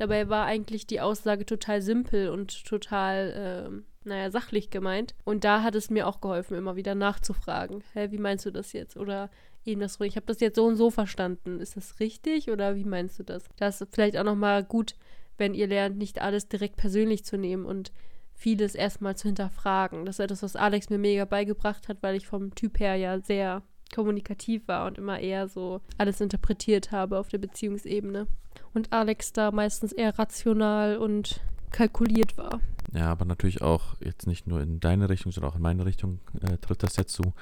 Dabei 0.01 0.29
war 0.29 0.48
eigentlich 0.48 0.88
die 0.88 1.00
Aussage 1.00 1.46
total 1.46 1.79
simpel 1.84 2.29
und 2.29 2.65
total 2.65 3.70
äh, 3.70 3.84
naja, 4.03 4.31
sachlich 4.31 4.72
gemeint. 4.72 5.13
Und 5.25 5.43
da 5.43 5.62
hat 5.62 5.75
es 5.75 5.91
mir 5.91 6.08
auch 6.08 6.22
geholfen, 6.22 6.58
immer 6.58 6.75
wieder 6.75 6.96
nachzufragen. 6.96 7.84
Hä, 7.93 8.08
wie 8.10 8.17
meinst 8.17 8.48
du 8.48 8.50
das 8.50 8.74
jetzt? 8.74 8.98
Oder 8.98 9.29
eben 9.63 9.79
das 9.79 10.00
Ich 10.01 10.15
habe 10.15 10.25
das 10.25 10.39
jetzt 10.39 10.55
so 10.55 10.65
und 10.65 10.75
so 10.75 10.89
verstanden. 10.89 11.60
Ist 11.60 11.77
das 11.77 12.00
richtig 12.00 12.50
oder 12.50 12.75
wie 12.75 12.84
meinst 12.84 13.20
du 13.20 13.24
das? 13.24 13.43
Das 13.58 13.79
ist 13.79 13.93
vielleicht 13.93 14.17
auch 14.17 14.24
nochmal 14.24 14.63
gut, 14.63 14.96
wenn 15.38 15.53
ihr 15.53 15.67
lernt, 15.67 16.00
nicht 16.00 16.20
alles 16.20 16.48
direkt 16.48 16.77
persönlich 16.77 17.24
zu 17.24 17.38
nehmen 17.38 17.67
und 17.67 17.91
vieles 18.34 18.74
erstmal 18.74 19.15
zu 19.15 19.27
hinterfragen. 19.27 20.05
Das 20.05 20.15
ist 20.15 20.25
etwas, 20.25 20.41
was 20.41 20.55
Alex 20.55 20.89
mir 20.89 20.98
mega 20.98 21.25
beigebracht 21.25 21.88
hat, 21.89 22.01
weil 22.01 22.15
ich 22.15 22.25
vom 22.25 22.55
Typ 22.55 22.79
her 22.79 22.96
ja 22.96 23.20
sehr 23.20 23.62
kommunikativ 23.91 24.67
war 24.67 24.88
und 24.88 24.98
immer 24.98 25.19
eher 25.19 25.48
so 25.48 25.81
alles 25.98 26.21
interpretiert 26.21 26.91
habe 26.91 27.19
auf 27.19 27.29
der 27.29 27.38
Beziehungsebene. 27.38 28.27
Und 28.74 28.91
Alex 28.91 29.33
da 29.33 29.51
meistens 29.51 29.91
eher 29.91 30.17
rational 30.17 30.98
und 30.98 31.41
kalkuliert 31.71 32.38
war. 32.38 32.60
Ja, 32.93 33.12
aber 33.12 33.25
natürlich 33.25 33.62
auch 33.62 33.95
jetzt 34.01 34.27
nicht 34.27 34.48
nur 34.48 34.62
in 34.62 34.79
deine 34.79 35.10
Richtung, 35.10 35.31
sondern 35.31 35.51
auch 35.51 35.55
in 35.55 35.62
meine 35.62 35.86
Richtung 35.86 36.19
äh, 36.41 36.57
tritt 36.57 36.83
das 36.83 36.98
jetzt 36.98 37.13
zu. 37.13 37.33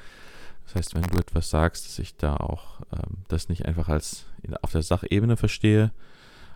Das 0.66 0.76
heißt, 0.76 0.96
wenn 0.96 1.02
du 1.02 1.18
etwas 1.18 1.50
sagst, 1.50 1.88
dass 1.88 1.98
ich 1.98 2.16
da 2.16 2.38
auch 2.38 2.82
ähm, 2.94 3.18
das 3.28 3.50
nicht 3.50 3.66
einfach 3.66 3.90
als 3.90 4.26
auf 4.62 4.72
der 4.72 4.84
Sachebene 4.84 5.36
verstehe, 5.36 5.92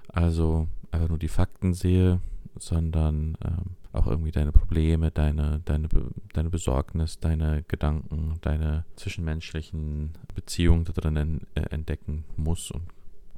also 0.07 0.67
einfach 0.91 1.09
nur 1.09 1.17
die 1.17 1.27
Fakten 1.27 1.73
sehe, 1.73 2.19
sondern 2.57 3.37
ähm, 3.43 3.75
auch 3.91 4.07
irgendwie 4.07 4.31
deine 4.31 4.51
Probleme, 4.51 5.11
deine, 5.11 5.61
deine, 5.65 5.87
deine 6.33 6.49
Besorgnis, 6.49 7.19
deine 7.19 7.63
Gedanken, 7.67 8.37
deine 8.41 8.85
zwischenmenschlichen 8.95 10.13
Beziehungen 10.33 10.85
da 10.85 10.93
drin 10.93 11.41
äh, 11.55 11.61
entdecken 11.69 12.25
muss 12.35 12.71
und 12.71 12.83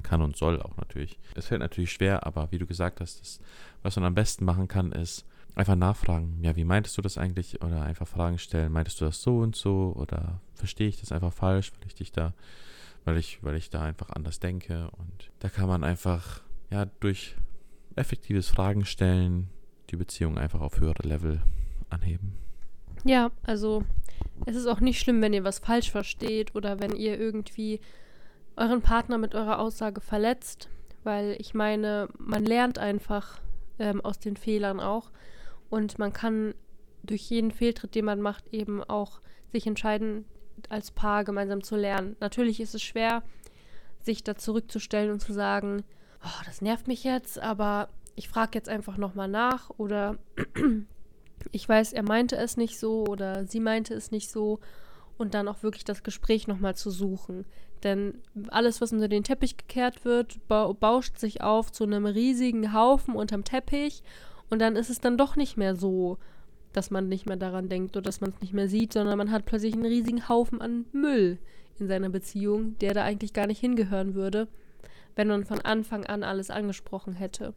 kann 0.02 0.22
und 0.22 0.36
soll 0.36 0.62
auch 0.62 0.76
natürlich. 0.76 1.18
Es 1.34 1.46
fällt 1.46 1.60
natürlich 1.60 1.92
schwer, 1.92 2.26
aber 2.26 2.50
wie 2.52 2.58
du 2.58 2.66
gesagt 2.66 3.00
hast, 3.00 3.20
das, 3.20 3.40
was 3.82 3.96
man 3.96 4.04
am 4.04 4.14
besten 4.14 4.44
machen 4.44 4.68
kann, 4.68 4.92
ist 4.92 5.26
einfach 5.56 5.74
nachfragen. 5.74 6.38
Ja, 6.42 6.54
wie 6.54 6.64
meintest 6.64 6.96
du 6.96 7.02
das 7.02 7.18
eigentlich? 7.18 7.62
Oder 7.62 7.82
einfach 7.82 8.06
Fragen 8.06 8.38
stellen. 8.38 8.72
Meintest 8.72 9.00
du 9.00 9.06
das 9.06 9.20
so 9.20 9.38
und 9.38 9.56
so? 9.56 9.94
Oder 9.96 10.40
verstehe 10.54 10.88
ich 10.88 11.00
das 11.00 11.12
einfach 11.12 11.32
falsch, 11.32 11.72
weil 11.72 11.88
ich 11.88 11.94
dich 11.94 12.12
da, 12.12 12.34
weil 13.04 13.16
ich, 13.16 13.42
weil 13.42 13.56
ich 13.56 13.70
da 13.70 13.82
einfach 13.82 14.10
anders 14.10 14.38
denke? 14.38 14.90
Und 14.92 15.30
da 15.40 15.48
kann 15.48 15.66
man 15.68 15.82
einfach, 15.82 16.42
ja, 16.70 16.86
durch 17.00 17.36
effektives 17.96 18.48
Fragen 18.48 18.84
stellen, 18.84 19.48
die 19.90 19.96
Beziehung 19.96 20.38
einfach 20.38 20.60
auf 20.60 20.80
höhere 20.80 21.02
Level 21.02 21.42
anheben. 21.90 22.34
Ja, 23.04 23.30
also 23.44 23.84
es 24.46 24.56
ist 24.56 24.66
auch 24.66 24.80
nicht 24.80 25.00
schlimm, 25.00 25.22
wenn 25.22 25.32
ihr 25.32 25.44
was 25.44 25.58
falsch 25.58 25.90
versteht 25.90 26.54
oder 26.54 26.80
wenn 26.80 26.94
ihr 26.94 27.18
irgendwie 27.18 27.80
euren 28.56 28.82
Partner 28.82 29.18
mit 29.18 29.34
eurer 29.34 29.58
Aussage 29.58 30.00
verletzt, 30.00 30.68
weil 31.04 31.36
ich 31.38 31.54
meine, 31.54 32.08
man 32.18 32.44
lernt 32.44 32.78
einfach 32.78 33.40
ähm, 33.78 34.00
aus 34.04 34.18
den 34.18 34.36
Fehlern 34.36 34.80
auch 34.80 35.10
und 35.70 35.98
man 35.98 36.12
kann 36.12 36.54
durch 37.02 37.22
jeden 37.30 37.52
Fehltritt, 37.52 37.94
den 37.94 38.04
man 38.04 38.20
macht, 38.20 38.52
eben 38.52 38.82
auch 38.82 39.20
sich 39.52 39.66
entscheiden, 39.66 40.24
als 40.68 40.90
Paar 40.90 41.24
gemeinsam 41.24 41.62
zu 41.62 41.76
lernen. 41.76 42.16
Natürlich 42.20 42.60
ist 42.60 42.74
es 42.74 42.82
schwer, 42.82 43.22
sich 44.00 44.24
da 44.24 44.36
zurückzustellen 44.36 45.12
und 45.12 45.20
zu 45.20 45.32
sagen, 45.32 45.84
oh, 46.24 46.42
das 46.44 46.60
nervt 46.60 46.88
mich 46.88 47.04
jetzt, 47.04 47.38
aber 47.38 47.88
ich 48.14 48.28
frage 48.28 48.52
jetzt 48.54 48.68
einfach 48.68 48.96
nochmal 48.96 49.28
nach 49.28 49.70
oder 49.78 50.16
ich 51.52 51.68
weiß, 51.68 51.92
er 51.92 52.02
meinte 52.02 52.36
es 52.36 52.56
nicht 52.56 52.78
so 52.78 53.04
oder 53.04 53.46
sie 53.46 53.60
meinte 53.60 53.94
es 53.94 54.10
nicht 54.10 54.30
so 54.30 54.60
und 55.18 55.34
dann 55.34 55.48
auch 55.48 55.62
wirklich 55.62 55.84
das 55.84 56.02
Gespräch 56.02 56.46
nochmal 56.48 56.74
zu 56.74 56.90
suchen. 56.90 57.44
Denn 57.82 58.20
alles, 58.48 58.80
was 58.80 58.92
unter 58.92 59.08
den 59.08 59.22
Teppich 59.22 59.56
gekehrt 59.56 60.04
wird, 60.04 60.46
ba 60.48 60.72
bauscht 60.72 61.18
sich 61.18 61.42
auf 61.42 61.70
zu 61.70 61.84
einem 61.84 62.06
riesigen 62.06 62.72
Haufen 62.72 63.14
unterm 63.14 63.44
Teppich 63.44 64.02
und 64.50 64.60
dann 64.60 64.76
ist 64.76 64.90
es 64.90 65.00
dann 65.00 65.18
doch 65.18 65.36
nicht 65.36 65.56
mehr 65.56 65.76
so, 65.76 66.18
dass 66.72 66.90
man 66.90 67.08
nicht 67.08 67.26
mehr 67.26 67.36
daran 67.36 67.68
denkt 67.68 67.96
oder 67.96 68.04
dass 68.04 68.20
man 68.20 68.30
es 68.30 68.40
nicht 68.40 68.52
mehr 68.52 68.68
sieht, 68.68 68.92
sondern 68.92 69.18
man 69.18 69.30
hat 69.30 69.46
plötzlich 69.46 69.74
einen 69.74 69.86
riesigen 69.86 70.28
Haufen 70.28 70.60
an 70.60 70.86
Müll 70.92 71.38
in 71.78 71.88
seiner 71.88 72.08
Beziehung, 72.08 72.78
der 72.78 72.94
da 72.94 73.04
eigentlich 73.04 73.32
gar 73.32 73.46
nicht 73.46 73.60
hingehören 73.60 74.14
würde, 74.14 74.48
wenn 75.16 75.28
man 75.28 75.44
von 75.44 75.60
Anfang 75.60 76.06
an 76.06 76.22
alles 76.22 76.50
angesprochen 76.50 77.14
hätte. 77.14 77.54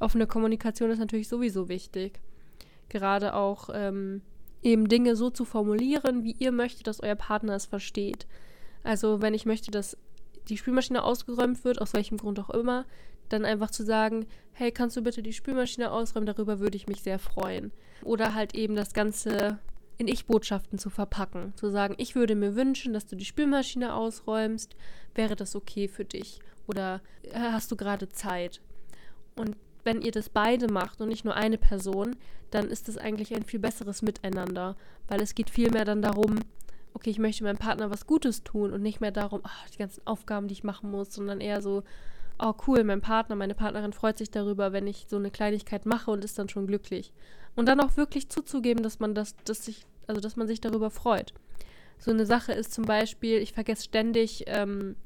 Offene 0.00 0.26
Kommunikation 0.26 0.90
ist 0.90 0.98
natürlich 0.98 1.28
sowieso 1.28 1.68
wichtig. 1.68 2.20
Gerade 2.88 3.34
auch 3.34 3.70
ähm, 3.72 4.22
eben 4.62 4.88
Dinge 4.88 5.14
so 5.14 5.30
zu 5.30 5.44
formulieren, 5.44 6.24
wie 6.24 6.34
ihr 6.38 6.50
möchtet, 6.50 6.86
dass 6.86 7.00
euer 7.00 7.14
Partner 7.14 7.54
es 7.54 7.66
versteht. 7.66 8.26
Also 8.82 9.22
wenn 9.22 9.34
ich 9.34 9.46
möchte, 9.46 9.70
dass 9.70 9.96
die 10.48 10.56
Spülmaschine 10.56 11.04
ausgeräumt 11.04 11.64
wird, 11.64 11.80
aus 11.80 11.94
welchem 11.94 12.16
Grund 12.16 12.40
auch 12.40 12.50
immer, 12.50 12.84
dann 13.28 13.44
einfach 13.44 13.70
zu 13.70 13.84
sagen, 13.84 14.26
hey, 14.52 14.72
kannst 14.72 14.96
du 14.96 15.02
bitte 15.02 15.22
die 15.22 15.32
Spülmaschine 15.32 15.90
ausräumen, 15.90 16.26
darüber 16.26 16.58
würde 16.58 16.76
ich 16.76 16.88
mich 16.88 17.02
sehr 17.02 17.18
freuen. 17.18 17.72
Oder 18.02 18.34
halt 18.34 18.54
eben 18.54 18.74
das 18.74 18.92
Ganze 18.92 19.58
in 19.98 20.08
Ich-Botschaften 20.08 20.78
zu 20.78 20.90
verpacken. 20.90 21.52
Zu 21.56 21.70
sagen, 21.70 21.94
ich 21.98 22.14
würde 22.14 22.34
mir 22.34 22.56
wünschen, 22.56 22.92
dass 22.92 23.06
du 23.06 23.16
die 23.16 23.24
Spülmaschine 23.24 23.94
ausräumst, 23.94 24.74
wäre 25.14 25.36
das 25.36 25.54
okay 25.54 25.86
für 25.86 26.04
dich? 26.04 26.40
Oder 26.66 27.00
äh, 27.22 27.38
hast 27.38 27.70
du 27.70 27.76
gerade 27.76 28.08
Zeit? 28.08 28.60
Und 29.36 29.56
wenn 29.84 30.02
ihr 30.02 30.12
das 30.12 30.28
beide 30.28 30.72
macht 30.72 31.00
und 31.00 31.08
nicht 31.08 31.24
nur 31.24 31.34
eine 31.34 31.58
Person, 31.58 32.16
dann 32.50 32.68
ist 32.68 32.88
es 32.88 32.98
eigentlich 32.98 33.34
ein 33.34 33.44
viel 33.44 33.60
besseres 33.60 34.02
Miteinander, 34.02 34.76
weil 35.08 35.20
es 35.20 35.34
geht 35.34 35.50
vielmehr 35.50 35.84
dann 35.84 36.02
darum, 36.02 36.36
okay, 36.94 37.10
ich 37.10 37.18
möchte 37.18 37.44
meinem 37.44 37.56
Partner 37.56 37.90
was 37.90 38.06
Gutes 38.06 38.44
tun 38.44 38.72
und 38.72 38.82
nicht 38.82 39.00
mehr 39.00 39.10
darum, 39.10 39.40
ach, 39.42 39.70
die 39.70 39.78
ganzen 39.78 40.06
Aufgaben, 40.06 40.48
die 40.48 40.52
ich 40.52 40.64
machen 40.64 40.90
muss, 40.90 41.12
sondern 41.12 41.40
eher 41.40 41.62
so, 41.62 41.82
oh 42.38 42.54
cool, 42.66 42.84
mein 42.84 43.00
Partner, 43.00 43.36
meine 43.36 43.54
Partnerin 43.54 43.92
freut 43.92 44.18
sich 44.18 44.30
darüber, 44.30 44.72
wenn 44.72 44.86
ich 44.86 45.06
so 45.08 45.16
eine 45.16 45.30
Kleinigkeit 45.30 45.86
mache 45.86 46.10
und 46.10 46.24
ist 46.24 46.38
dann 46.38 46.48
schon 46.48 46.66
glücklich. 46.66 47.12
Und 47.56 47.66
dann 47.66 47.80
auch 47.80 47.96
wirklich 47.96 48.28
zuzugeben, 48.28 48.82
dass 48.82 49.00
man 49.00 49.14
das, 49.14 49.34
dass 49.44 49.64
sich, 49.64 49.86
also 50.06 50.20
dass 50.20 50.36
man 50.36 50.46
sich 50.46 50.60
darüber 50.60 50.90
freut. 50.90 51.32
So 51.98 52.10
eine 52.10 52.26
Sache 52.26 52.52
ist 52.52 52.72
zum 52.72 52.84
Beispiel, 52.84 53.38
ich 53.38 53.52
vergesse 53.52 53.84
ständig 53.84 54.44
ähm, 54.46 54.96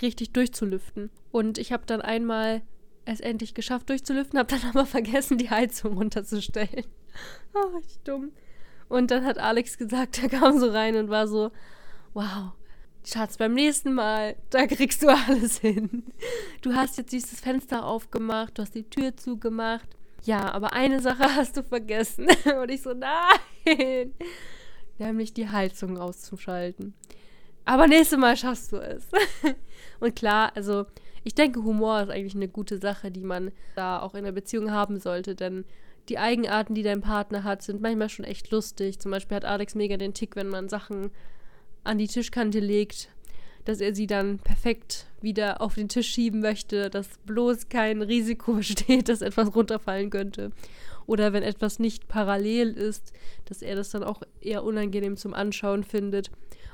richtig 0.00 0.32
durchzulüften. 0.32 1.10
Und 1.30 1.58
ich 1.58 1.72
habe 1.72 1.84
dann 1.86 2.00
einmal 2.00 2.62
es 3.04 3.20
endlich 3.20 3.54
geschafft 3.54 3.88
durchzulüften, 3.88 4.38
habe 4.38 4.54
dann 4.54 4.70
aber 4.70 4.86
vergessen, 4.86 5.38
die 5.38 5.50
Heizung 5.50 5.96
runterzustellen. 5.96 6.86
oh, 7.54 7.76
richtig 7.76 7.98
dumm. 8.04 8.32
Und 8.88 9.10
dann 9.10 9.24
hat 9.24 9.38
Alex 9.38 9.78
gesagt, 9.78 10.18
er 10.22 10.28
kam 10.28 10.58
so 10.58 10.70
rein 10.70 10.96
und 10.96 11.10
war 11.10 11.26
so, 11.26 11.50
wow, 12.14 12.52
Schatz, 13.04 13.36
beim 13.36 13.54
nächsten 13.54 13.94
Mal, 13.94 14.36
da 14.50 14.66
kriegst 14.66 15.02
du 15.02 15.08
alles 15.08 15.58
hin. 15.58 16.04
Du 16.60 16.74
hast 16.74 16.98
jetzt 16.98 17.12
dieses 17.12 17.40
Fenster 17.40 17.84
aufgemacht, 17.84 18.58
du 18.58 18.62
hast 18.62 18.74
die 18.74 18.88
Tür 18.88 19.16
zugemacht. 19.16 19.88
Ja, 20.24 20.52
aber 20.52 20.72
eine 20.72 21.00
Sache 21.00 21.34
hast 21.34 21.56
du 21.56 21.64
vergessen. 21.64 22.28
Und 22.60 22.70
ich 22.70 22.82
so, 22.82 22.94
nein. 22.94 24.14
Nämlich 24.98 25.34
die 25.34 25.48
Heizung 25.48 25.98
auszuschalten. 25.98 26.94
Aber 27.64 27.86
nächstes 27.86 28.18
Mal 28.18 28.36
schaffst 28.36 28.72
du 28.72 28.76
es. 28.76 29.06
Und 30.00 30.16
klar, 30.16 30.52
also 30.54 30.86
ich 31.24 31.34
denke, 31.34 31.62
Humor 31.62 32.02
ist 32.02 32.10
eigentlich 32.10 32.34
eine 32.34 32.48
gute 32.48 32.78
Sache, 32.78 33.10
die 33.10 33.22
man 33.22 33.52
da 33.76 34.00
auch 34.00 34.14
in 34.14 34.24
der 34.24 34.32
Beziehung 34.32 34.72
haben 34.72 34.98
sollte, 34.98 35.34
denn 35.34 35.64
die 36.08 36.18
Eigenarten, 36.18 36.74
die 36.74 36.82
dein 36.82 37.00
Partner 37.00 37.44
hat, 37.44 37.62
sind 37.62 37.80
manchmal 37.80 38.08
schon 38.08 38.24
echt 38.24 38.50
lustig. 38.50 38.98
Zum 38.98 39.12
Beispiel 39.12 39.36
hat 39.36 39.44
Alex 39.44 39.74
mega 39.74 39.96
den 39.96 40.14
Tick, 40.14 40.34
wenn 40.34 40.48
man 40.48 40.68
Sachen 40.68 41.10
an 41.84 41.98
die 41.98 42.08
Tischkante 42.08 42.58
legt, 42.58 43.08
dass 43.64 43.80
er 43.80 43.94
sie 43.94 44.08
dann 44.08 44.38
perfekt 44.38 45.06
wieder 45.20 45.60
auf 45.60 45.76
den 45.76 45.88
Tisch 45.88 46.08
schieben 46.08 46.40
möchte, 46.40 46.90
dass 46.90 47.18
bloß 47.26 47.68
kein 47.68 48.02
Risiko 48.02 48.52
besteht, 48.54 49.08
dass 49.08 49.22
etwas 49.22 49.54
runterfallen 49.54 50.10
könnte. 50.10 50.50
Oder 51.06 51.32
wenn 51.32 51.42
etwas 51.42 51.78
nicht 51.78 52.08
parallel 52.08 52.72
ist, 52.72 53.12
dass 53.44 53.62
er 53.62 53.76
das 53.76 53.90
dann 53.90 54.04
auch 54.04 54.22
eher 54.40 54.64
unangenehm 54.64 55.16
zum 55.16 55.34
Anschauen 55.34 55.84
findet. 55.84 56.30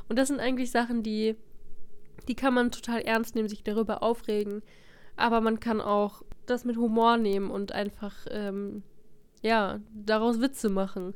Und 0.09 0.19
das 0.19 0.29
sind 0.29 0.41
eigentlich 0.41 0.71
Sachen, 0.71 1.03
die, 1.03 1.37
die 2.29 2.35
kann 2.35 2.55
man 2.55 2.71
total 2.71 3.01
ernst 3.01 3.35
nehmen, 3.35 3.49
sich 3.49 3.63
darüber 3.63 4.03
aufregen. 4.03 4.63
Aber 5.17 5.41
man 5.41 5.61
kann 5.61 5.81
auch 5.81 6.23
das 6.47 6.65
mit 6.65 6.77
Humor 6.77 7.17
nehmen 7.17 7.51
und 7.51 7.73
einfach, 7.73 8.15
ähm, 8.31 8.83
ja, 9.43 9.81
daraus 9.93 10.41
Witze 10.41 10.69
machen. 10.69 11.15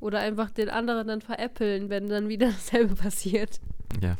Oder 0.00 0.18
einfach 0.18 0.50
den 0.50 0.68
anderen 0.68 1.06
dann 1.06 1.20
veräppeln, 1.20 1.88
wenn 1.88 2.08
dann 2.08 2.28
wieder 2.28 2.46
dasselbe 2.50 2.94
passiert. 2.94 3.60
Ja, 4.00 4.16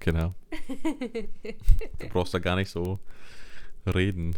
genau. 0.00 0.34
du 1.98 2.08
brauchst 2.08 2.32
da 2.32 2.38
gar 2.38 2.56
nicht 2.56 2.70
so 2.70 2.98
reden. 3.94 4.34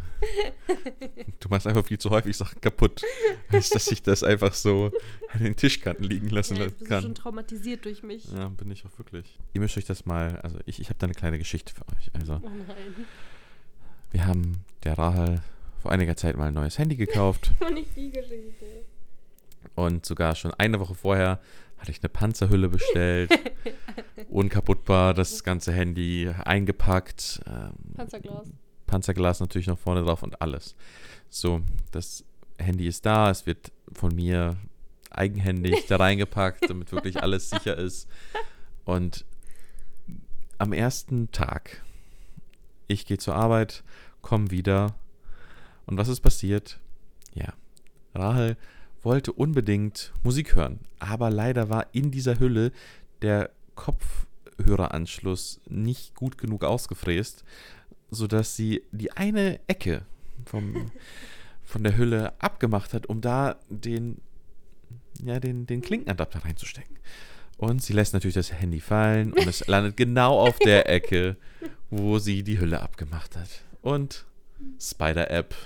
Du 1.41 1.49
machst 1.49 1.67
einfach 1.67 1.85
viel 1.87 1.99
zu 1.99 2.11
häufig 2.11 2.37
Sachen 2.37 2.61
kaputt, 2.61 3.03
als 3.51 3.71
dass 3.71 3.91
ich 3.91 4.03
das 4.03 4.23
einfach 4.23 4.55
so 4.55 4.91
an 5.33 5.43
den 5.43 5.57
Tischkanten 5.57 6.05
liegen 6.05 6.29
lassen 6.31 6.57
ja, 6.57 6.65
jetzt 6.65 6.79
bist 6.79 6.91
kann. 6.91 7.01
Du 7.01 7.07
schon 7.09 7.15
traumatisiert 7.15 7.85
durch 7.85 8.03
mich. 8.03 8.31
Ja, 8.33 8.49
bin 8.49 8.71
ich 8.71 8.85
auch 8.85 8.99
wirklich. 8.99 9.39
Ihr 9.55 9.61
müsst 9.61 9.77
euch 9.77 9.85
das 9.85 10.07
mal, 10.07 10.41
also 10.41 10.59
ich, 10.67 10.81
ich 10.81 10.89
habe 10.89 10.99
da 10.99 11.07
eine 11.07 11.15
kleine 11.15 11.39
Geschichte 11.39 11.73
für 11.73 11.87
euch. 11.97 12.11
Also, 12.15 12.41
Oh 12.43 12.49
nein. 12.49 13.07
wir 14.11 14.27
haben 14.27 14.65
der 14.85 14.99
Rahel 14.99 15.43
vor 15.81 15.93
einiger 15.93 16.17
Zeit 16.17 16.37
mal 16.37 16.49
ein 16.49 16.55
neues 16.55 16.79
Handy 16.79 16.97
gekauft. 16.97 17.53
Noch 17.61 17.71
nicht 17.71 17.95
die 17.97 18.11
Geschichte. 18.11 18.67
Und 19.75 20.05
sogar 20.07 20.35
schon 20.35 20.53
eine 20.55 20.81
Woche 20.81 20.95
vorher 20.95 21.41
hatte 21.79 21.91
ich 21.93 22.03
eine 22.03 22.09
Panzerhülle 22.09 22.69
bestellt. 22.69 23.31
unkaputtbar, 24.29 25.15
das 25.15 25.45
ganze 25.45 25.73
Handy 25.73 26.29
eingepackt. 26.45 27.41
Ähm, 27.47 27.95
Panzerglas. 27.95 28.49
Panzerglas 28.89 29.39
natürlich 29.39 29.69
noch 29.69 29.79
vorne 29.79 30.03
drauf 30.03 30.25
und 30.25 30.43
alles. 30.43 30.75
So, 31.31 31.61
das 31.93 32.25
Handy 32.59 32.89
ist 32.89 33.07
da, 33.07 33.31
es 33.31 33.47
wird 33.47 33.71
von 33.93 34.13
mir 34.13 34.57
eigenhändig 35.11 35.87
da 35.87 35.97
reingepackt, 35.97 36.65
damit 36.69 36.91
wirklich 36.91 37.23
alles 37.23 37.51
sicher 37.51 37.77
ist. 37.77 38.09
Und 38.85 39.25
am 40.59 40.73
ersten 40.73 41.31
Tag, 41.31 41.85
ich 42.89 43.07
gehe 43.07 43.19
zur 43.19 43.37
Arbeit, 43.37 43.85
komme 44.23 44.51
wieder. 44.51 44.97
Und 45.87 45.99
was 45.99 46.09
ist 46.09 46.21
passiert? 46.21 46.81
Ja, 47.35 47.53
Rahel 48.15 48.57
wollte 49.03 49.33
unbedingt 49.33 50.13
Musik 50.25 50.57
hören, 50.57 50.81
aber 50.99 51.31
leider 51.31 51.69
war 51.69 51.87
in 51.93 52.11
dieser 52.11 52.41
Hülle 52.41 52.73
der 53.23 53.51
Kopf 53.77 54.27
Kopfhöreranschluss 54.59 55.61
nicht 55.69 56.15
gut 56.15 56.39
genug 56.39 56.65
ausgefräst, 56.65 57.45
sodass 58.11 58.57
sie 58.57 58.83
die 58.93 59.13
eine 59.13 59.61
Ecke 59.67 60.03
vom, 60.45 60.91
von 61.65 61.85
der 61.85 61.97
Hülle 61.97 62.33
abgemacht 62.41 62.95
hat, 62.95 63.07
um 63.07 63.21
da 63.21 63.57
den, 63.69 64.21
ja, 65.23 65.41
den, 65.41 65.67
den 65.67 65.83
Klinkenadapter 65.83 66.45
reinzustecken. 66.45 66.97
Und 67.57 67.83
sie 67.83 67.93
lässt 67.93 68.15
natürlich 68.15 68.35
das 68.35 68.53
Handy 68.53 68.81
fallen 68.81 69.33
und 69.33 69.47
es 69.47 69.67
landet 69.67 69.97
genau 69.97 70.39
auf 70.39 70.59
der 70.65 70.89
Ecke, 70.89 71.37
wo 71.91 72.19
sie 72.19 72.43
die 72.43 72.61
Hülle 72.61 72.81
abgemacht 72.81 73.37
hat. 73.37 73.49
Und 73.83 74.25
Spider-App. 74.79 75.55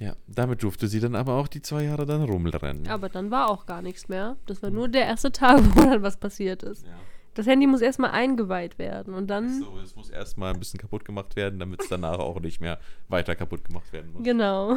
Ja, 0.00 0.16
damit 0.26 0.62
durfte 0.62 0.88
sie 0.88 0.98
dann 0.98 1.14
aber 1.14 1.34
auch 1.34 1.46
die 1.46 1.60
zwei 1.60 1.84
Jahre 1.84 2.06
dann 2.06 2.22
rumrennen. 2.22 2.88
Aber 2.88 3.10
dann 3.10 3.30
war 3.30 3.50
auch 3.50 3.66
gar 3.66 3.82
nichts 3.82 4.08
mehr. 4.08 4.38
Das 4.46 4.62
war 4.62 4.70
nur 4.70 4.88
der 4.88 5.04
erste 5.04 5.30
Tag, 5.30 5.60
wo 5.76 5.82
dann 5.82 6.02
was 6.02 6.16
passiert 6.16 6.62
ist. 6.62 6.86
Ja. 6.86 6.92
Das 7.34 7.46
Handy 7.46 7.66
muss 7.66 7.80
erstmal 7.80 8.10
eingeweiht 8.10 8.78
werden 8.78 9.14
und 9.14 9.28
dann. 9.28 9.60
So, 9.60 9.78
es 9.78 9.94
muss 9.94 10.10
erstmal 10.10 10.52
ein 10.52 10.58
bisschen 10.58 10.80
kaputt 10.80 11.04
gemacht 11.04 11.36
werden, 11.36 11.60
damit 11.60 11.80
es 11.82 11.88
danach 11.88 12.18
auch 12.18 12.40
nicht 12.40 12.60
mehr 12.60 12.80
weiter 13.08 13.36
kaputt 13.36 13.64
gemacht 13.64 13.92
werden 13.92 14.12
muss. 14.12 14.24
Genau. 14.24 14.76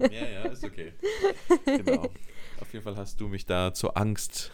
Ja, 0.00 0.26
ja, 0.26 0.42
ist 0.48 0.64
okay. 0.64 0.92
Genau. 1.64 2.10
Auf 2.60 2.72
jeden 2.72 2.84
Fall 2.84 2.96
hast 2.96 3.20
du 3.20 3.28
mich 3.28 3.46
da 3.46 3.72
zur 3.72 3.96
Angst 3.96 4.50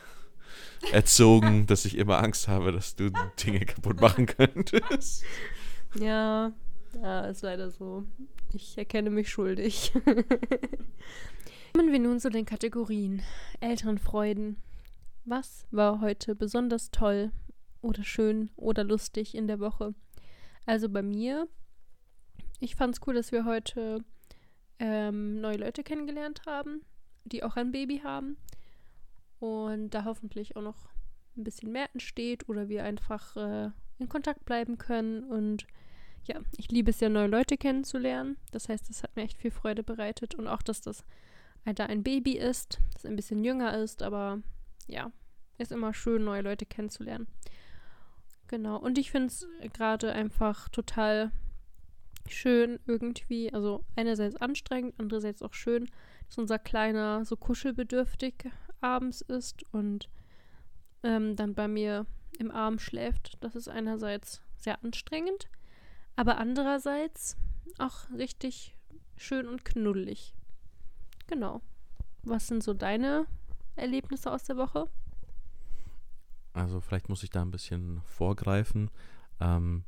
erzogen, 0.93 1.67
dass 1.67 1.85
ich 1.85 1.97
immer 1.97 2.23
Angst 2.23 2.49
habe, 2.49 2.73
dass 2.73 2.95
du 2.95 3.11
Dinge 3.43 3.61
kaputt 3.61 4.01
machen 4.01 4.27
könntest. 4.27 5.25
Ja, 5.99 6.53
ja, 7.01 7.21
ist 7.23 7.43
leider 7.43 7.71
so. 7.71 8.05
Ich 8.53 8.77
erkenne 8.79 9.11
mich 9.11 9.31
schuldig. 9.31 9.93
Kommen 11.73 11.91
wir 11.91 11.99
nun 11.99 12.21
zu 12.21 12.31
den 12.31 12.45
Kategorien 12.45 13.23
Elternfreuden. 13.61 14.57
Was 15.27 15.67
war 15.71 16.03
heute 16.03 16.35
besonders 16.35 16.91
toll 16.91 17.33
oder 17.81 18.05
schön 18.05 18.51
oder 18.57 18.85
lustig 18.85 19.35
in 19.35 19.47
der 19.47 19.59
Woche? 19.59 19.95
Also 20.67 20.91
bei 20.91 21.03
mir, 21.03 21.49
ich 22.61 22.77
fand 22.77 22.95
es 22.95 23.01
cool, 23.07 23.15
dass 23.15 23.33
wir 23.33 23.47
heute 23.47 24.05
ähm, 24.79 25.41
neue 25.41 25.57
Leute 25.57 25.83
kennengelernt 25.83 26.43
haben, 26.47 26.83
die 27.25 27.43
auch 27.43 27.57
ein 27.57 27.73
Baby 27.73 28.03
haben. 28.05 28.37
Und 29.39 29.91
da 29.91 30.05
hoffentlich 30.05 30.57
auch 30.57 30.63
noch 30.63 30.89
ein 31.39 31.45
bisschen 31.45 31.73
mehr 31.73 31.89
entsteht 31.95 32.47
oder 32.49 32.69
wir 32.69 32.85
einfach 32.85 33.35
äh, 33.37 33.71
in 33.99 34.11
Kontakt 34.11 34.45
bleiben 34.45 34.77
können. 34.77 35.25
Und 35.25 35.67
ja, 36.25 36.39
ich 36.59 36.71
liebe 36.71 36.91
es 36.91 37.01
ja, 37.01 37.09
neue 37.09 37.29
Leute 37.29 37.57
kennenzulernen. 37.57 38.37
Das 38.53 38.69
heißt, 38.69 38.91
das 38.91 39.03
hat 39.03 39.17
mir 39.17 39.23
echt 39.23 39.39
viel 39.39 39.51
Freude 39.51 39.83
bereitet. 39.83 40.35
Und 40.35 40.49
auch, 40.49 40.63
dass 40.63 40.83
das 40.83 41.03
da 41.65 41.87
ein 41.87 42.03
Baby 42.03 42.37
ist, 42.37 42.79
das 42.93 43.07
ein 43.07 43.17
bisschen 43.17 43.43
jünger 43.43 43.75
ist, 43.79 44.03
aber 44.03 44.43
ja, 44.87 45.13
ist 45.59 45.73
immer 45.73 45.95
schön, 45.95 46.25
neue 46.25 46.43
Leute 46.43 46.67
kennenzulernen. 46.67 47.27
Genau. 48.49 48.77
Und 48.77 48.99
ich 48.99 49.11
finde 49.11 49.29
es 49.29 49.47
gerade 49.73 50.13
einfach 50.13 50.69
total 50.69 51.33
schön 52.29 52.79
irgendwie, 52.87 53.53
also 53.53 53.85
einerseits 53.97 54.37
anstrengend, 54.37 54.95
andererseits 54.99 55.43
auch 55.43 55.55
schön, 55.55 55.91
dass 56.27 56.39
unser 56.39 56.59
Kleiner 56.59 57.25
so 57.25 57.37
kuschelbedürftig 57.37 58.35
abends 58.81 59.21
ist 59.23 59.65
und 59.73 60.09
ähm, 61.03 61.37
dann 61.37 61.55
bei 61.55 61.69
mir 61.69 62.07
im 62.39 62.51
Arm 62.51 62.79
schläft. 62.79 63.37
Das 63.41 63.55
ist 63.55 63.69
einerseits 63.69 64.43
sehr 64.57 64.83
anstrengend, 64.83 65.49
aber 66.17 66.39
andererseits 66.39 67.37
auch 67.79 68.11
richtig 68.11 68.77
schön 69.17 69.47
und 69.47 69.65
knuddelig. 69.65 70.35
Genau. 71.27 71.61
Was 72.23 72.47
sind 72.47 72.63
so 72.63 72.73
deine 72.73 73.27
Erlebnisse 73.77 74.31
aus 74.31 74.45
der 74.45 74.57
Woche? 74.57 74.89
Also 76.53 76.81
vielleicht 76.81 77.09
muss 77.09 77.23
ich 77.23 77.31
da 77.31 77.43
ein 77.43 77.51
bisschen 77.51 78.01
vorgreifen. 78.07 78.91
Ähm, 79.41 79.85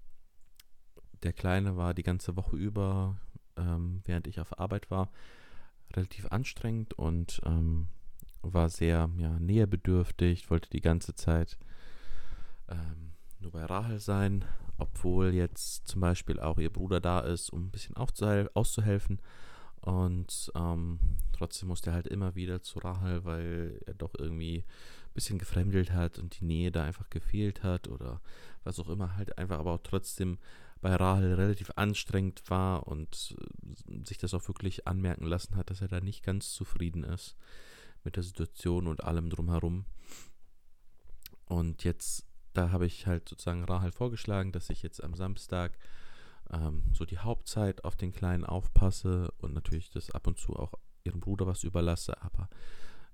der 1.23 1.33
Kleine 1.33 1.77
war 1.77 1.95
die 1.95 2.03
ganze 2.03 2.37
Woche 2.37 2.57
über, 2.57 3.19
ähm, 3.57 4.03
während 4.05 4.27
ich 4.27 4.41
auf 4.41 4.59
Arbeit 4.59 4.91
war, 4.91 5.11
relativ 5.95 6.27
anstrengend 6.27 6.95
und 6.95 7.41
ähm, 7.45 7.89
war 8.43 8.69
sehr 8.69 9.11
ja, 9.19 9.39
nähebedürftig, 9.39 10.51
wollte 10.51 10.71
die 10.71 10.81
ganze 10.81 11.15
Zeit 11.15 11.57
ähm, 12.69 13.13
nur 13.41 13.53
bei 13.53 13.65
Rahel 13.65 13.99
sein, 13.99 14.45
obwohl 14.79 15.35
jetzt 15.35 15.89
zum 15.89 16.01
Beispiel 16.01 16.41
auch 16.41 16.59
ihr 16.59 16.73
Bruder 16.73 17.01
da 17.01 17.21
ist, 17.21 17.51
um 17.51 17.67
ein 17.67 17.71
bisschen 17.71 17.97
auszuhelfen. 17.97 19.21
Und 19.87 20.51
ähm, 20.57 20.99
trotzdem 21.33 21.69
musste 21.69 21.91
er 21.91 21.95
halt 21.95 22.09
immer 22.09 22.35
wieder 22.35 22.61
zu 22.61 22.81
Rahel, 22.81 23.25
weil 23.25 23.81
er 23.87 23.95
doch 23.95 24.17
irgendwie 24.19 24.65
ein 24.67 25.15
bisschen 25.15 25.39
gefremdelt 25.39 25.93
hat 25.93 26.19
und 26.19 26.41
die 26.41 26.45
Nähe 26.45 26.73
da 26.73 26.83
einfach 26.83 27.09
gefehlt 27.09 27.63
hat 27.63 27.87
oder 27.87 28.21
was 28.65 28.81
auch 28.81 28.89
immer 28.89 29.15
halt 29.15 29.39
einfach, 29.39 29.61
aber 29.61 29.75
auch 29.75 29.83
trotzdem 29.85 30.39
bei 30.81 30.93
Rahel 30.93 31.35
relativ 31.35 31.71
anstrengend 31.77 32.43
war 32.51 32.89
und 32.89 33.37
äh, 33.39 34.05
sich 34.05 34.19
das 34.19 34.35
auch 34.35 34.49
wirklich 34.49 34.89
anmerken 34.89 35.25
lassen 35.25 35.55
hat, 35.55 35.71
dass 35.71 35.83
er 35.83 35.89
da 35.89 36.01
nicht 36.01 36.25
ganz 36.25 36.51
zufrieden 36.51 37.05
ist 37.05 37.37
mit 38.03 38.17
der 38.17 38.25
Situation 38.25 38.89
und 38.89 39.05
allem 39.05 39.31
drumherum. 39.31 39.85
Und 41.45 41.85
jetzt, 41.85 42.27
da 42.55 42.73
habe 42.73 42.87
ich 42.87 43.07
halt 43.07 43.29
sozusagen 43.29 43.63
Rahel 43.63 43.93
vorgeschlagen, 43.93 44.51
dass 44.51 44.69
ich 44.69 44.83
jetzt 44.83 45.01
am 45.05 45.15
Samstag 45.15 45.79
ähm, 46.53 46.83
so 46.93 47.05
die 47.05 47.19
Hauptzeit 47.19 47.85
auf 47.85 47.97
den 47.97 48.13
Kleinen 48.13 48.45
aufpasse 48.45 49.33
und 49.39 49.55
natürlich 49.55 49.91
das 49.91 50.11
ab 50.11 50.27
und 50.27 50.39
zu 50.39 50.55
auch 50.57 50.75
ihrem 51.05 51.21
Bruder 51.21 51.47
was 51.47 51.65
überlasse, 51.65 52.21
aber 52.23 52.49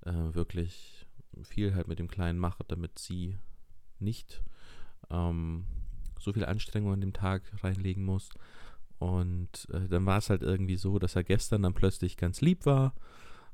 äh, 0.04 0.34
wirklich 0.34 1.06
viel 1.44 1.74
halt 1.74 1.88
mit 1.88 1.98
dem 1.98 2.08
Kleinen 2.08 2.38
mache, 2.38 2.64
damit 2.66 2.98
sie 2.98 3.38
nicht 3.98 4.42
ähm, 5.10 5.66
so 6.18 6.32
viel 6.32 6.44
Anstrengung 6.44 6.92
an 6.92 7.00
dem 7.00 7.12
Tag 7.12 7.42
reinlegen 7.62 8.04
muss. 8.04 8.30
Und 8.98 9.68
äh, 9.72 9.88
dann 9.88 10.06
war 10.06 10.18
es 10.18 10.30
halt 10.30 10.42
irgendwie 10.42 10.76
so, 10.76 10.98
dass 10.98 11.16
er 11.16 11.24
gestern 11.24 11.62
dann 11.62 11.74
plötzlich 11.74 12.16
ganz 12.16 12.40
lieb 12.40 12.66
war. 12.66 12.94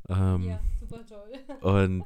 Ähm, 0.09 0.43
ja, 0.43 0.61
super 0.79 1.05
toll. 1.07 1.33
und 1.61 2.05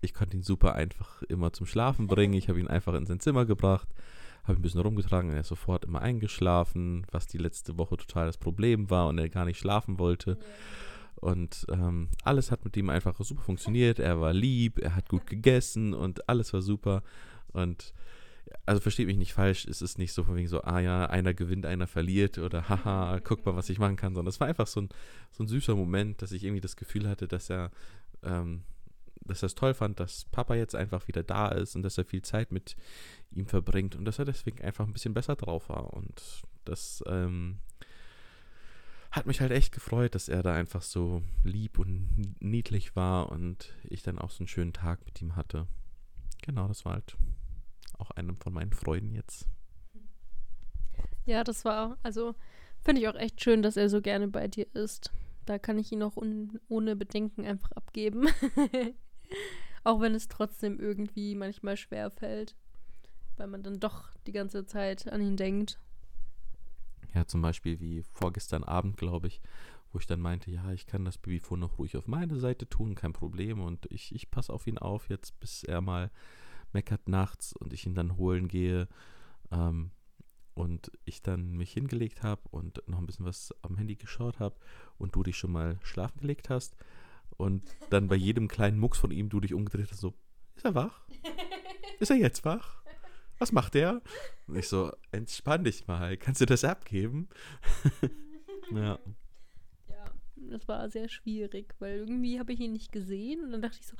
ich 0.00 0.14
konnte 0.14 0.36
ihn 0.36 0.42
super 0.42 0.74
einfach 0.74 1.22
immer 1.24 1.52
zum 1.52 1.66
Schlafen 1.66 2.06
bringen. 2.06 2.34
Ich 2.34 2.48
habe 2.48 2.58
ihn 2.58 2.68
einfach 2.68 2.94
in 2.94 3.06
sein 3.06 3.20
Zimmer 3.20 3.44
gebracht, 3.44 3.88
habe 4.44 4.54
ihn 4.54 4.58
ein 4.58 4.62
bisschen 4.62 4.80
rumgetragen 4.80 5.30
und 5.30 5.36
er 5.36 5.42
ist 5.42 5.48
sofort 5.48 5.84
immer 5.84 6.00
eingeschlafen, 6.00 7.06
was 7.10 7.26
die 7.26 7.38
letzte 7.38 7.78
Woche 7.78 7.96
total 7.96 8.26
das 8.26 8.38
Problem 8.38 8.90
war 8.90 9.08
und 9.08 9.18
er 9.18 9.28
gar 9.28 9.44
nicht 9.44 9.58
schlafen 9.58 9.98
wollte. 9.98 10.38
Und 11.16 11.66
ähm, 11.70 12.08
alles 12.24 12.50
hat 12.50 12.64
mit 12.64 12.76
ihm 12.76 12.90
einfach 12.90 13.16
super 13.20 13.42
funktioniert. 13.42 14.00
Er 14.00 14.20
war 14.20 14.32
lieb, 14.32 14.80
er 14.80 14.96
hat 14.96 15.08
gut 15.08 15.26
gegessen 15.26 15.94
und 15.94 16.28
alles 16.28 16.52
war 16.52 16.62
super. 16.62 17.04
Und 17.52 17.94
also 18.66 18.80
versteht 18.80 19.06
mich 19.06 19.16
nicht 19.16 19.32
falsch, 19.32 19.66
es 19.66 19.82
ist 19.82 19.98
nicht 19.98 20.12
so 20.12 20.24
von 20.24 20.36
wegen 20.36 20.48
so, 20.48 20.62
ah 20.62 20.80
ja, 20.80 21.06
einer 21.06 21.34
gewinnt, 21.34 21.66
einer 21.66 21.86
verliert 21.86 22.38
oder 22.38 22.68
haha, 22.68 23.20
guck 23.22 23.44
mal, 23.46 23.54
was 23.54 23.68
ich 23.70 23.78
machen 23.78 23.96
kann, 23.96 24.14
sondern 24.14 24.30
es 24.30 24.40
war 24.40 24.48
einfach 24.48 24.66
so 24.66 24.80
ein, 24.80 24.88
so 25.30 25.44
ein 25.44 25.48
süßer 25.48 25.74
Moment, 25.74 26.22
dass 26.22 26.32
ich 26.32 26.44
irgendwie 26.44 26.60
das 26.60 26.76
Gefühl 26.76 27.08
hatte, 27.08 27.28
dass 27.28 27.50
er, 27.50 27.70
ähm, 28.22 28.62
dass 29.26 29.42
er 29.42 29.46
es 29.46 29.54
toll 29.54 29.74
fand, 29.74 30.00
dass 30.00 30.24
Papa 30.26 30.54
jetzt 30.54 30.74
einfach 30.74 31.08
wieder 31.08 31.22
da 31.22 31.48
ist 31.48 31.76
und 31.76 31.82
dass 31.82 31.98
er 31.98 32.04
viel 32.04 32.22
Zeit 32.22 32.52
mit 32.52 32.76
ihm 33.30 33.46
verbringt 33.46 33.94
und 33.94 34.04
dass 34.04 34.18
er 34.18 34.24
deswegen 34.24 34.62
einfach 34.62 34.86
ein 34.86 34.92
bisschen 34.92 35.14
besser 35.14 35.36
drauf 35.36 35.68
war 35.68 35.94
und 35.94 36.42
das 36.64 37.02
ähm, 37.06 37.58
hat 39.12 39.26
mich 39.26 39.40
halt 39.40 39.52
echt 39.52 39.72
gefreut, 39.72 40.14
dass 40.14 40.28
er 40.28 40.42
da 40.42 40.54
einfach 40.54 40.82
so 40.82 41.22
lieb 41.44 41.78
und 41.78 42.40
niedlich 42.40 42.96
war 42.96 43.30
und 43.30 43.74
ich 43.84 44.02
dann 44.02 44.18
auch 44.18 44.30
so 44.30 44.40
einen 44.40 44.48
schönen 44.48 44.72
Tag 44.72 45.04
mit 45.04 45.20
ihm 45.20 45.36
hatte. 45.36 45.66
Genau, 46.42 46.66
das 46.66 46.84
war 46.84 46.94
halt 46.94 47.16
auch 47.98 48.10
einem 48.12 48.36
von 48.36 48.54
meinen 48.54 48.72
Freunden 48.72 49.14
jetzt. 49.14 49.46
Ja, 51.26 51.44
das 51.44 51.64
war, 51.64 51.98
also 52.02 52.34
finde 52.80 53.02
ich 53.02 53.08
auch 53.08 53.14
echt 53.14 53.40
schön, 53.42 53.62
dass 53.62 53.76
er 53.76 53.90
so 53.90 54.00
gerne 54.00 54.28
bei 54.28 54.48
dir 54.48 54.66
ist. 54.74 55.12
Da 55.44 55.58
kann 55.58 55.78
ich 55.78 55.92
ihn 55.92 56.02
auch 56.02 56.16
ohne 56.68 56.96
Bedenken 56.96 57.44
einfach 57.44 57.72
abgeben. 57.72 58.28
auch 59.84 60.00
wenn 60.00 60.14
es 60.14 60.28
trotzdem 60.28 60.78
irgendwie 60.78 61.34
manchmal 61.34 61.76
schwer 61.76 62.10
fällt, 62.10 62.56
weil 63.36 63.46
man 63.46 63.62
dann 63.62 63.80
doch 63.80 64.10
die 64.26 64.32
ganze 64.32 64.64
Zeit 64.66 65.10
an 65.10 65.20
ihn 65.20 65.36
denkt. 65.36 65.78
Ja, 67.14 67.26
zum 67.26 67.42
Beispiel 67.42 67.80
wie 67.80 68.02
vorgestern 68.02 68.64
Abend, 68.64 68.96
glaube 68.96 69.26
ich, 69.26 69.40
wo 69.92 69.98
ich 69.98 70.06
dann 70.06 70.20
meinte, 70.20 70.50
ja, 70.50 70.72
ich 70.72 70.86
kann 70.86 71.04
das 71.04 71.18
Babyphone 71.18 71.60
noch 71.60 71.78
ruhig 71.78 71.96
auf 71.96 72.06
meine 72.06 72.38
Seite 72.38 72.68
tun, 72.68 72.94
kein 72.94 73.12
Problem. 73.12 73.60
Und 73.60 73.86
ich, 73.90 74.14
ich 74.14 74.30
passe 74.30 74.52
auf 74.52 74.66
ihn 74.66 74.78
auf 74.78 75.08
jetzt, 75.10 75.38
bis 75.40 75.62
er 75.64 75.80
mal 75.80 76.10
meckert 76.72 77.08
nachts 77.08 77.52
und 77.52 77.72
ich 77.72 77.84
ihn 77.84 77.94
dann 77.94 78.16
holen 78.16 78.48
gehe 78.48 78.88
ähm, 79.50 79.90
und 80.54 80.90
ich 81.04 81.22
dann 81.22 81.52
mich 81.52 81.72
hingelegt 81.72 82.22
habe 82.22 82.42
und 82.50 82.82
noch 82.88 82.98
ein 82.98 83.06
bisschen 83.06 83.26
was 83.26 83.54
am 83.62 83.76
Handy 83.76 83.96
geschaut 83.96 84.38
habe 84.38 84.56
und 84.96 85.14
du 85.14 85.22
dich 85.22 85.36
schon 85.36 85.52
mal 85.52 85.78
schlafen 85.82 86.20
gelegt 86.20 86.48
hast 86.48 86.76
und 87.36 87.62
dann 87.90 88.08
bei 88.08 88.16
jedem 88.16 88.48
kleinen 88.48 88.78
Mucks 88.78 88.98
von 88.98 89.10
ihm 89.10 89.28
du 89.28 89.40
dich 89.40 89.54
umgedreht 89.54 89.90
hast, 89.90 90.00
so, 90.00 90.14
ist 90.54 90.64
er 90.64 90.74
wach? 90.74 91.06
Ist 91.98 92.10
er 92.10 92.16
jetzt 92.16 92.44
wach? 92.44 92.82
Was 93.38 93.52
macht 93.52 93.74
er? 93.74 94.02
Und 94.46 94.56
ich 94.56 94.68
so, 94.68 94.92
entspann 95.10 95.64
dich 95.64 95.86
mal, 95.86 96.16
kannst 96.16 96.40
du 96.40 96.46
das 96.46 96.64
abgeben? 96.64 97.28
ja. 98.70 98.98
Ja, 99.88 100.04
das 100.36 100.68
war 100.68 100.88
sehr 100.90 101.08
schwierig, 101.08 101.74
weil 101.78 101.98
irgendwie 101.98 102.38
habe 102.38 102.52
ich 102.52 102.60
ihn 102.60 102.72
nicht 102.72 102.92
gesehen 102.92 103.44
und 103.44 103.52
dann 103.52 103.62
dachte 103.62 103.78
ich 103.80 103.86
so, 103.86 103.96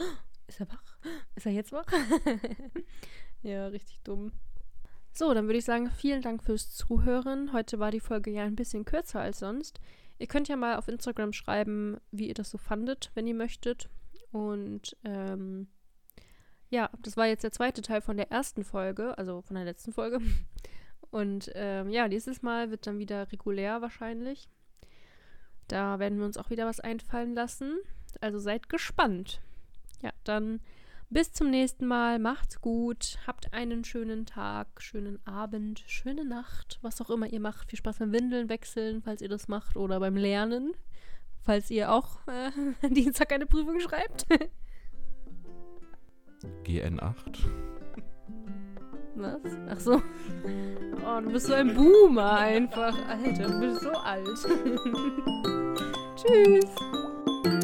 Ist 0.47 0.61
er 0.61 0.69
wach? 0.69 0.99
Ist 1.35 1.47
er 1.47 1.53
jetzt 1.53 1.73
wach? 1.73 1.87
ja, 3.43 3.67
richtig 3.69 4.01
dumm. 4.03 4.33
So, 5.13 5.35
dann 5.35 5.47
würde 5.47 5.59
ich 5.59 5.65
sagen, 5.65 5.91
vielen 5.91 6.23
Dank 6.23 6.43
fürs 6.43 6.71
Zuhören. 6.71 7.53
Heute 7.53 7.79
war 7.79 7.91
die 7.91 8.01
Folge 8.01 8.31
ja 8.31 8.45
ein 8.45 8.57
bisschen 8.57 8.85
kürzer 8.85 9.21
als 9.21 9.39
sonst. 9.39 9.81
Ihr 10.23 10.29
könnt 10.29 10.47
ja 10.47 10.55
mal 10.55 10.77
auf 10.77 10.87
Instagram 10.87 11.33
schreiben, 11.33 11.99
wie 12.13 12.29
ihr 12.29 12.35
das 12.35 12.49
so 12.49 12.57
fandet, 12.57 13.11
wenn 13.15 13.27
ihr 13.27 13.35
möchtet. 13.35 13.89
Und 14.31 14.97
ähm, 15.03 15.67
ja, 16.71 16.91
das 17.01 17.17
war 17.17 17.27
jetzt 17.27 17.43
der 17.43 17.51
zweite 17.51 17.83
Teil 17.83 18.01
von 18.01 18.17
der 18.17 18.31
ersten 18.31 18.63
Folge, 18.63 19.19
also 19.19 19.43
von 19.43 19.57
der 19.57 19.65
letzten 19.65 19.93
Folge. 19.93 20.21
Und 21.11 21.51
ähm, 21.57 21.91
ja, 21.91 22.07
dieses 22.07 22.41
Mal 22.41 22.71
wird 22.71 22.87
dann 22.87 23.01
wieder 23.01 23.33
regulär 23.33 23.83
wahrscheinlich. 23.83 24.49
Da 25.67 25.99
werden 25.99 26.19
wir 26.19 26.25
uns 26.25 26.37
auch 26.37 26.51
wieder 26.51 26.67
was 26.67 26.79
einfallen 26.79 27.35
lassen. 27.35 27.81
Also 28.21 28.39
seid 28.39 28.69
gespannt. 28.69 29.41
Ja, 30.03 30.13
dann 30.23 30.61
bis 31.13 31.33
zum 31.33 31.51
nächsten 31.51 31.87
Mal. 31.87 32.19
Macht's 32.19 32.61
gut. 32.61 33.19
Habt 33.27 33.53
einen 33.53 33.85
schönen 33.85 34.27
Tag, 34.27 34.67
schönen 34.79 35.25
Abend, 35.27 35.85
schöne 35.87 36.25
Nacht, 36.25 36.79
was 36.83 37.01
auch 37.01 37.11
immer 37.11 37.27
ihr 37.27 37.41
macht. 37.41 37.71
Viel 37.71 37.79
Spaß 37.79 37.99
beim 37.99 38.13
Windeln 38.13 38.49
wechseln, 38.49 39.03
falls 39.03 39.21
ihr 39.21 39.29
das 39.29 39.49
macht, 39.49 39.77
oder 39.77 40.01
beim 40.01 40.17
Lernen, 40.17 40.73
falls 41.43 41.71
ihr 41.71 41.93
auch 41.93 42.27
äh, 42.27 42.51
Dienstag 42.89 43.33
eine 43.33 43.47
Prüfung 43.47 43.79
schreibt. 43.81 44.27
GN8. 46.65 47.39
Was? 49.15 49.41
Ach 49.69 49.81
so. 49.81 50.03
Oh, 51.07 51.21
du 51.21 51.31
bist 51.31 51.47
so 51.47 51.53
ein 51.53 51.75
Boomer 51.75 52.39
einfach. 52.39 52.97
Alter, 53.07 53.49
du 53.49 53.61
bist 53.61 53.83
so 53.83 53.91
alt. 53.91 54.27
Tschüss. 56.17 57.62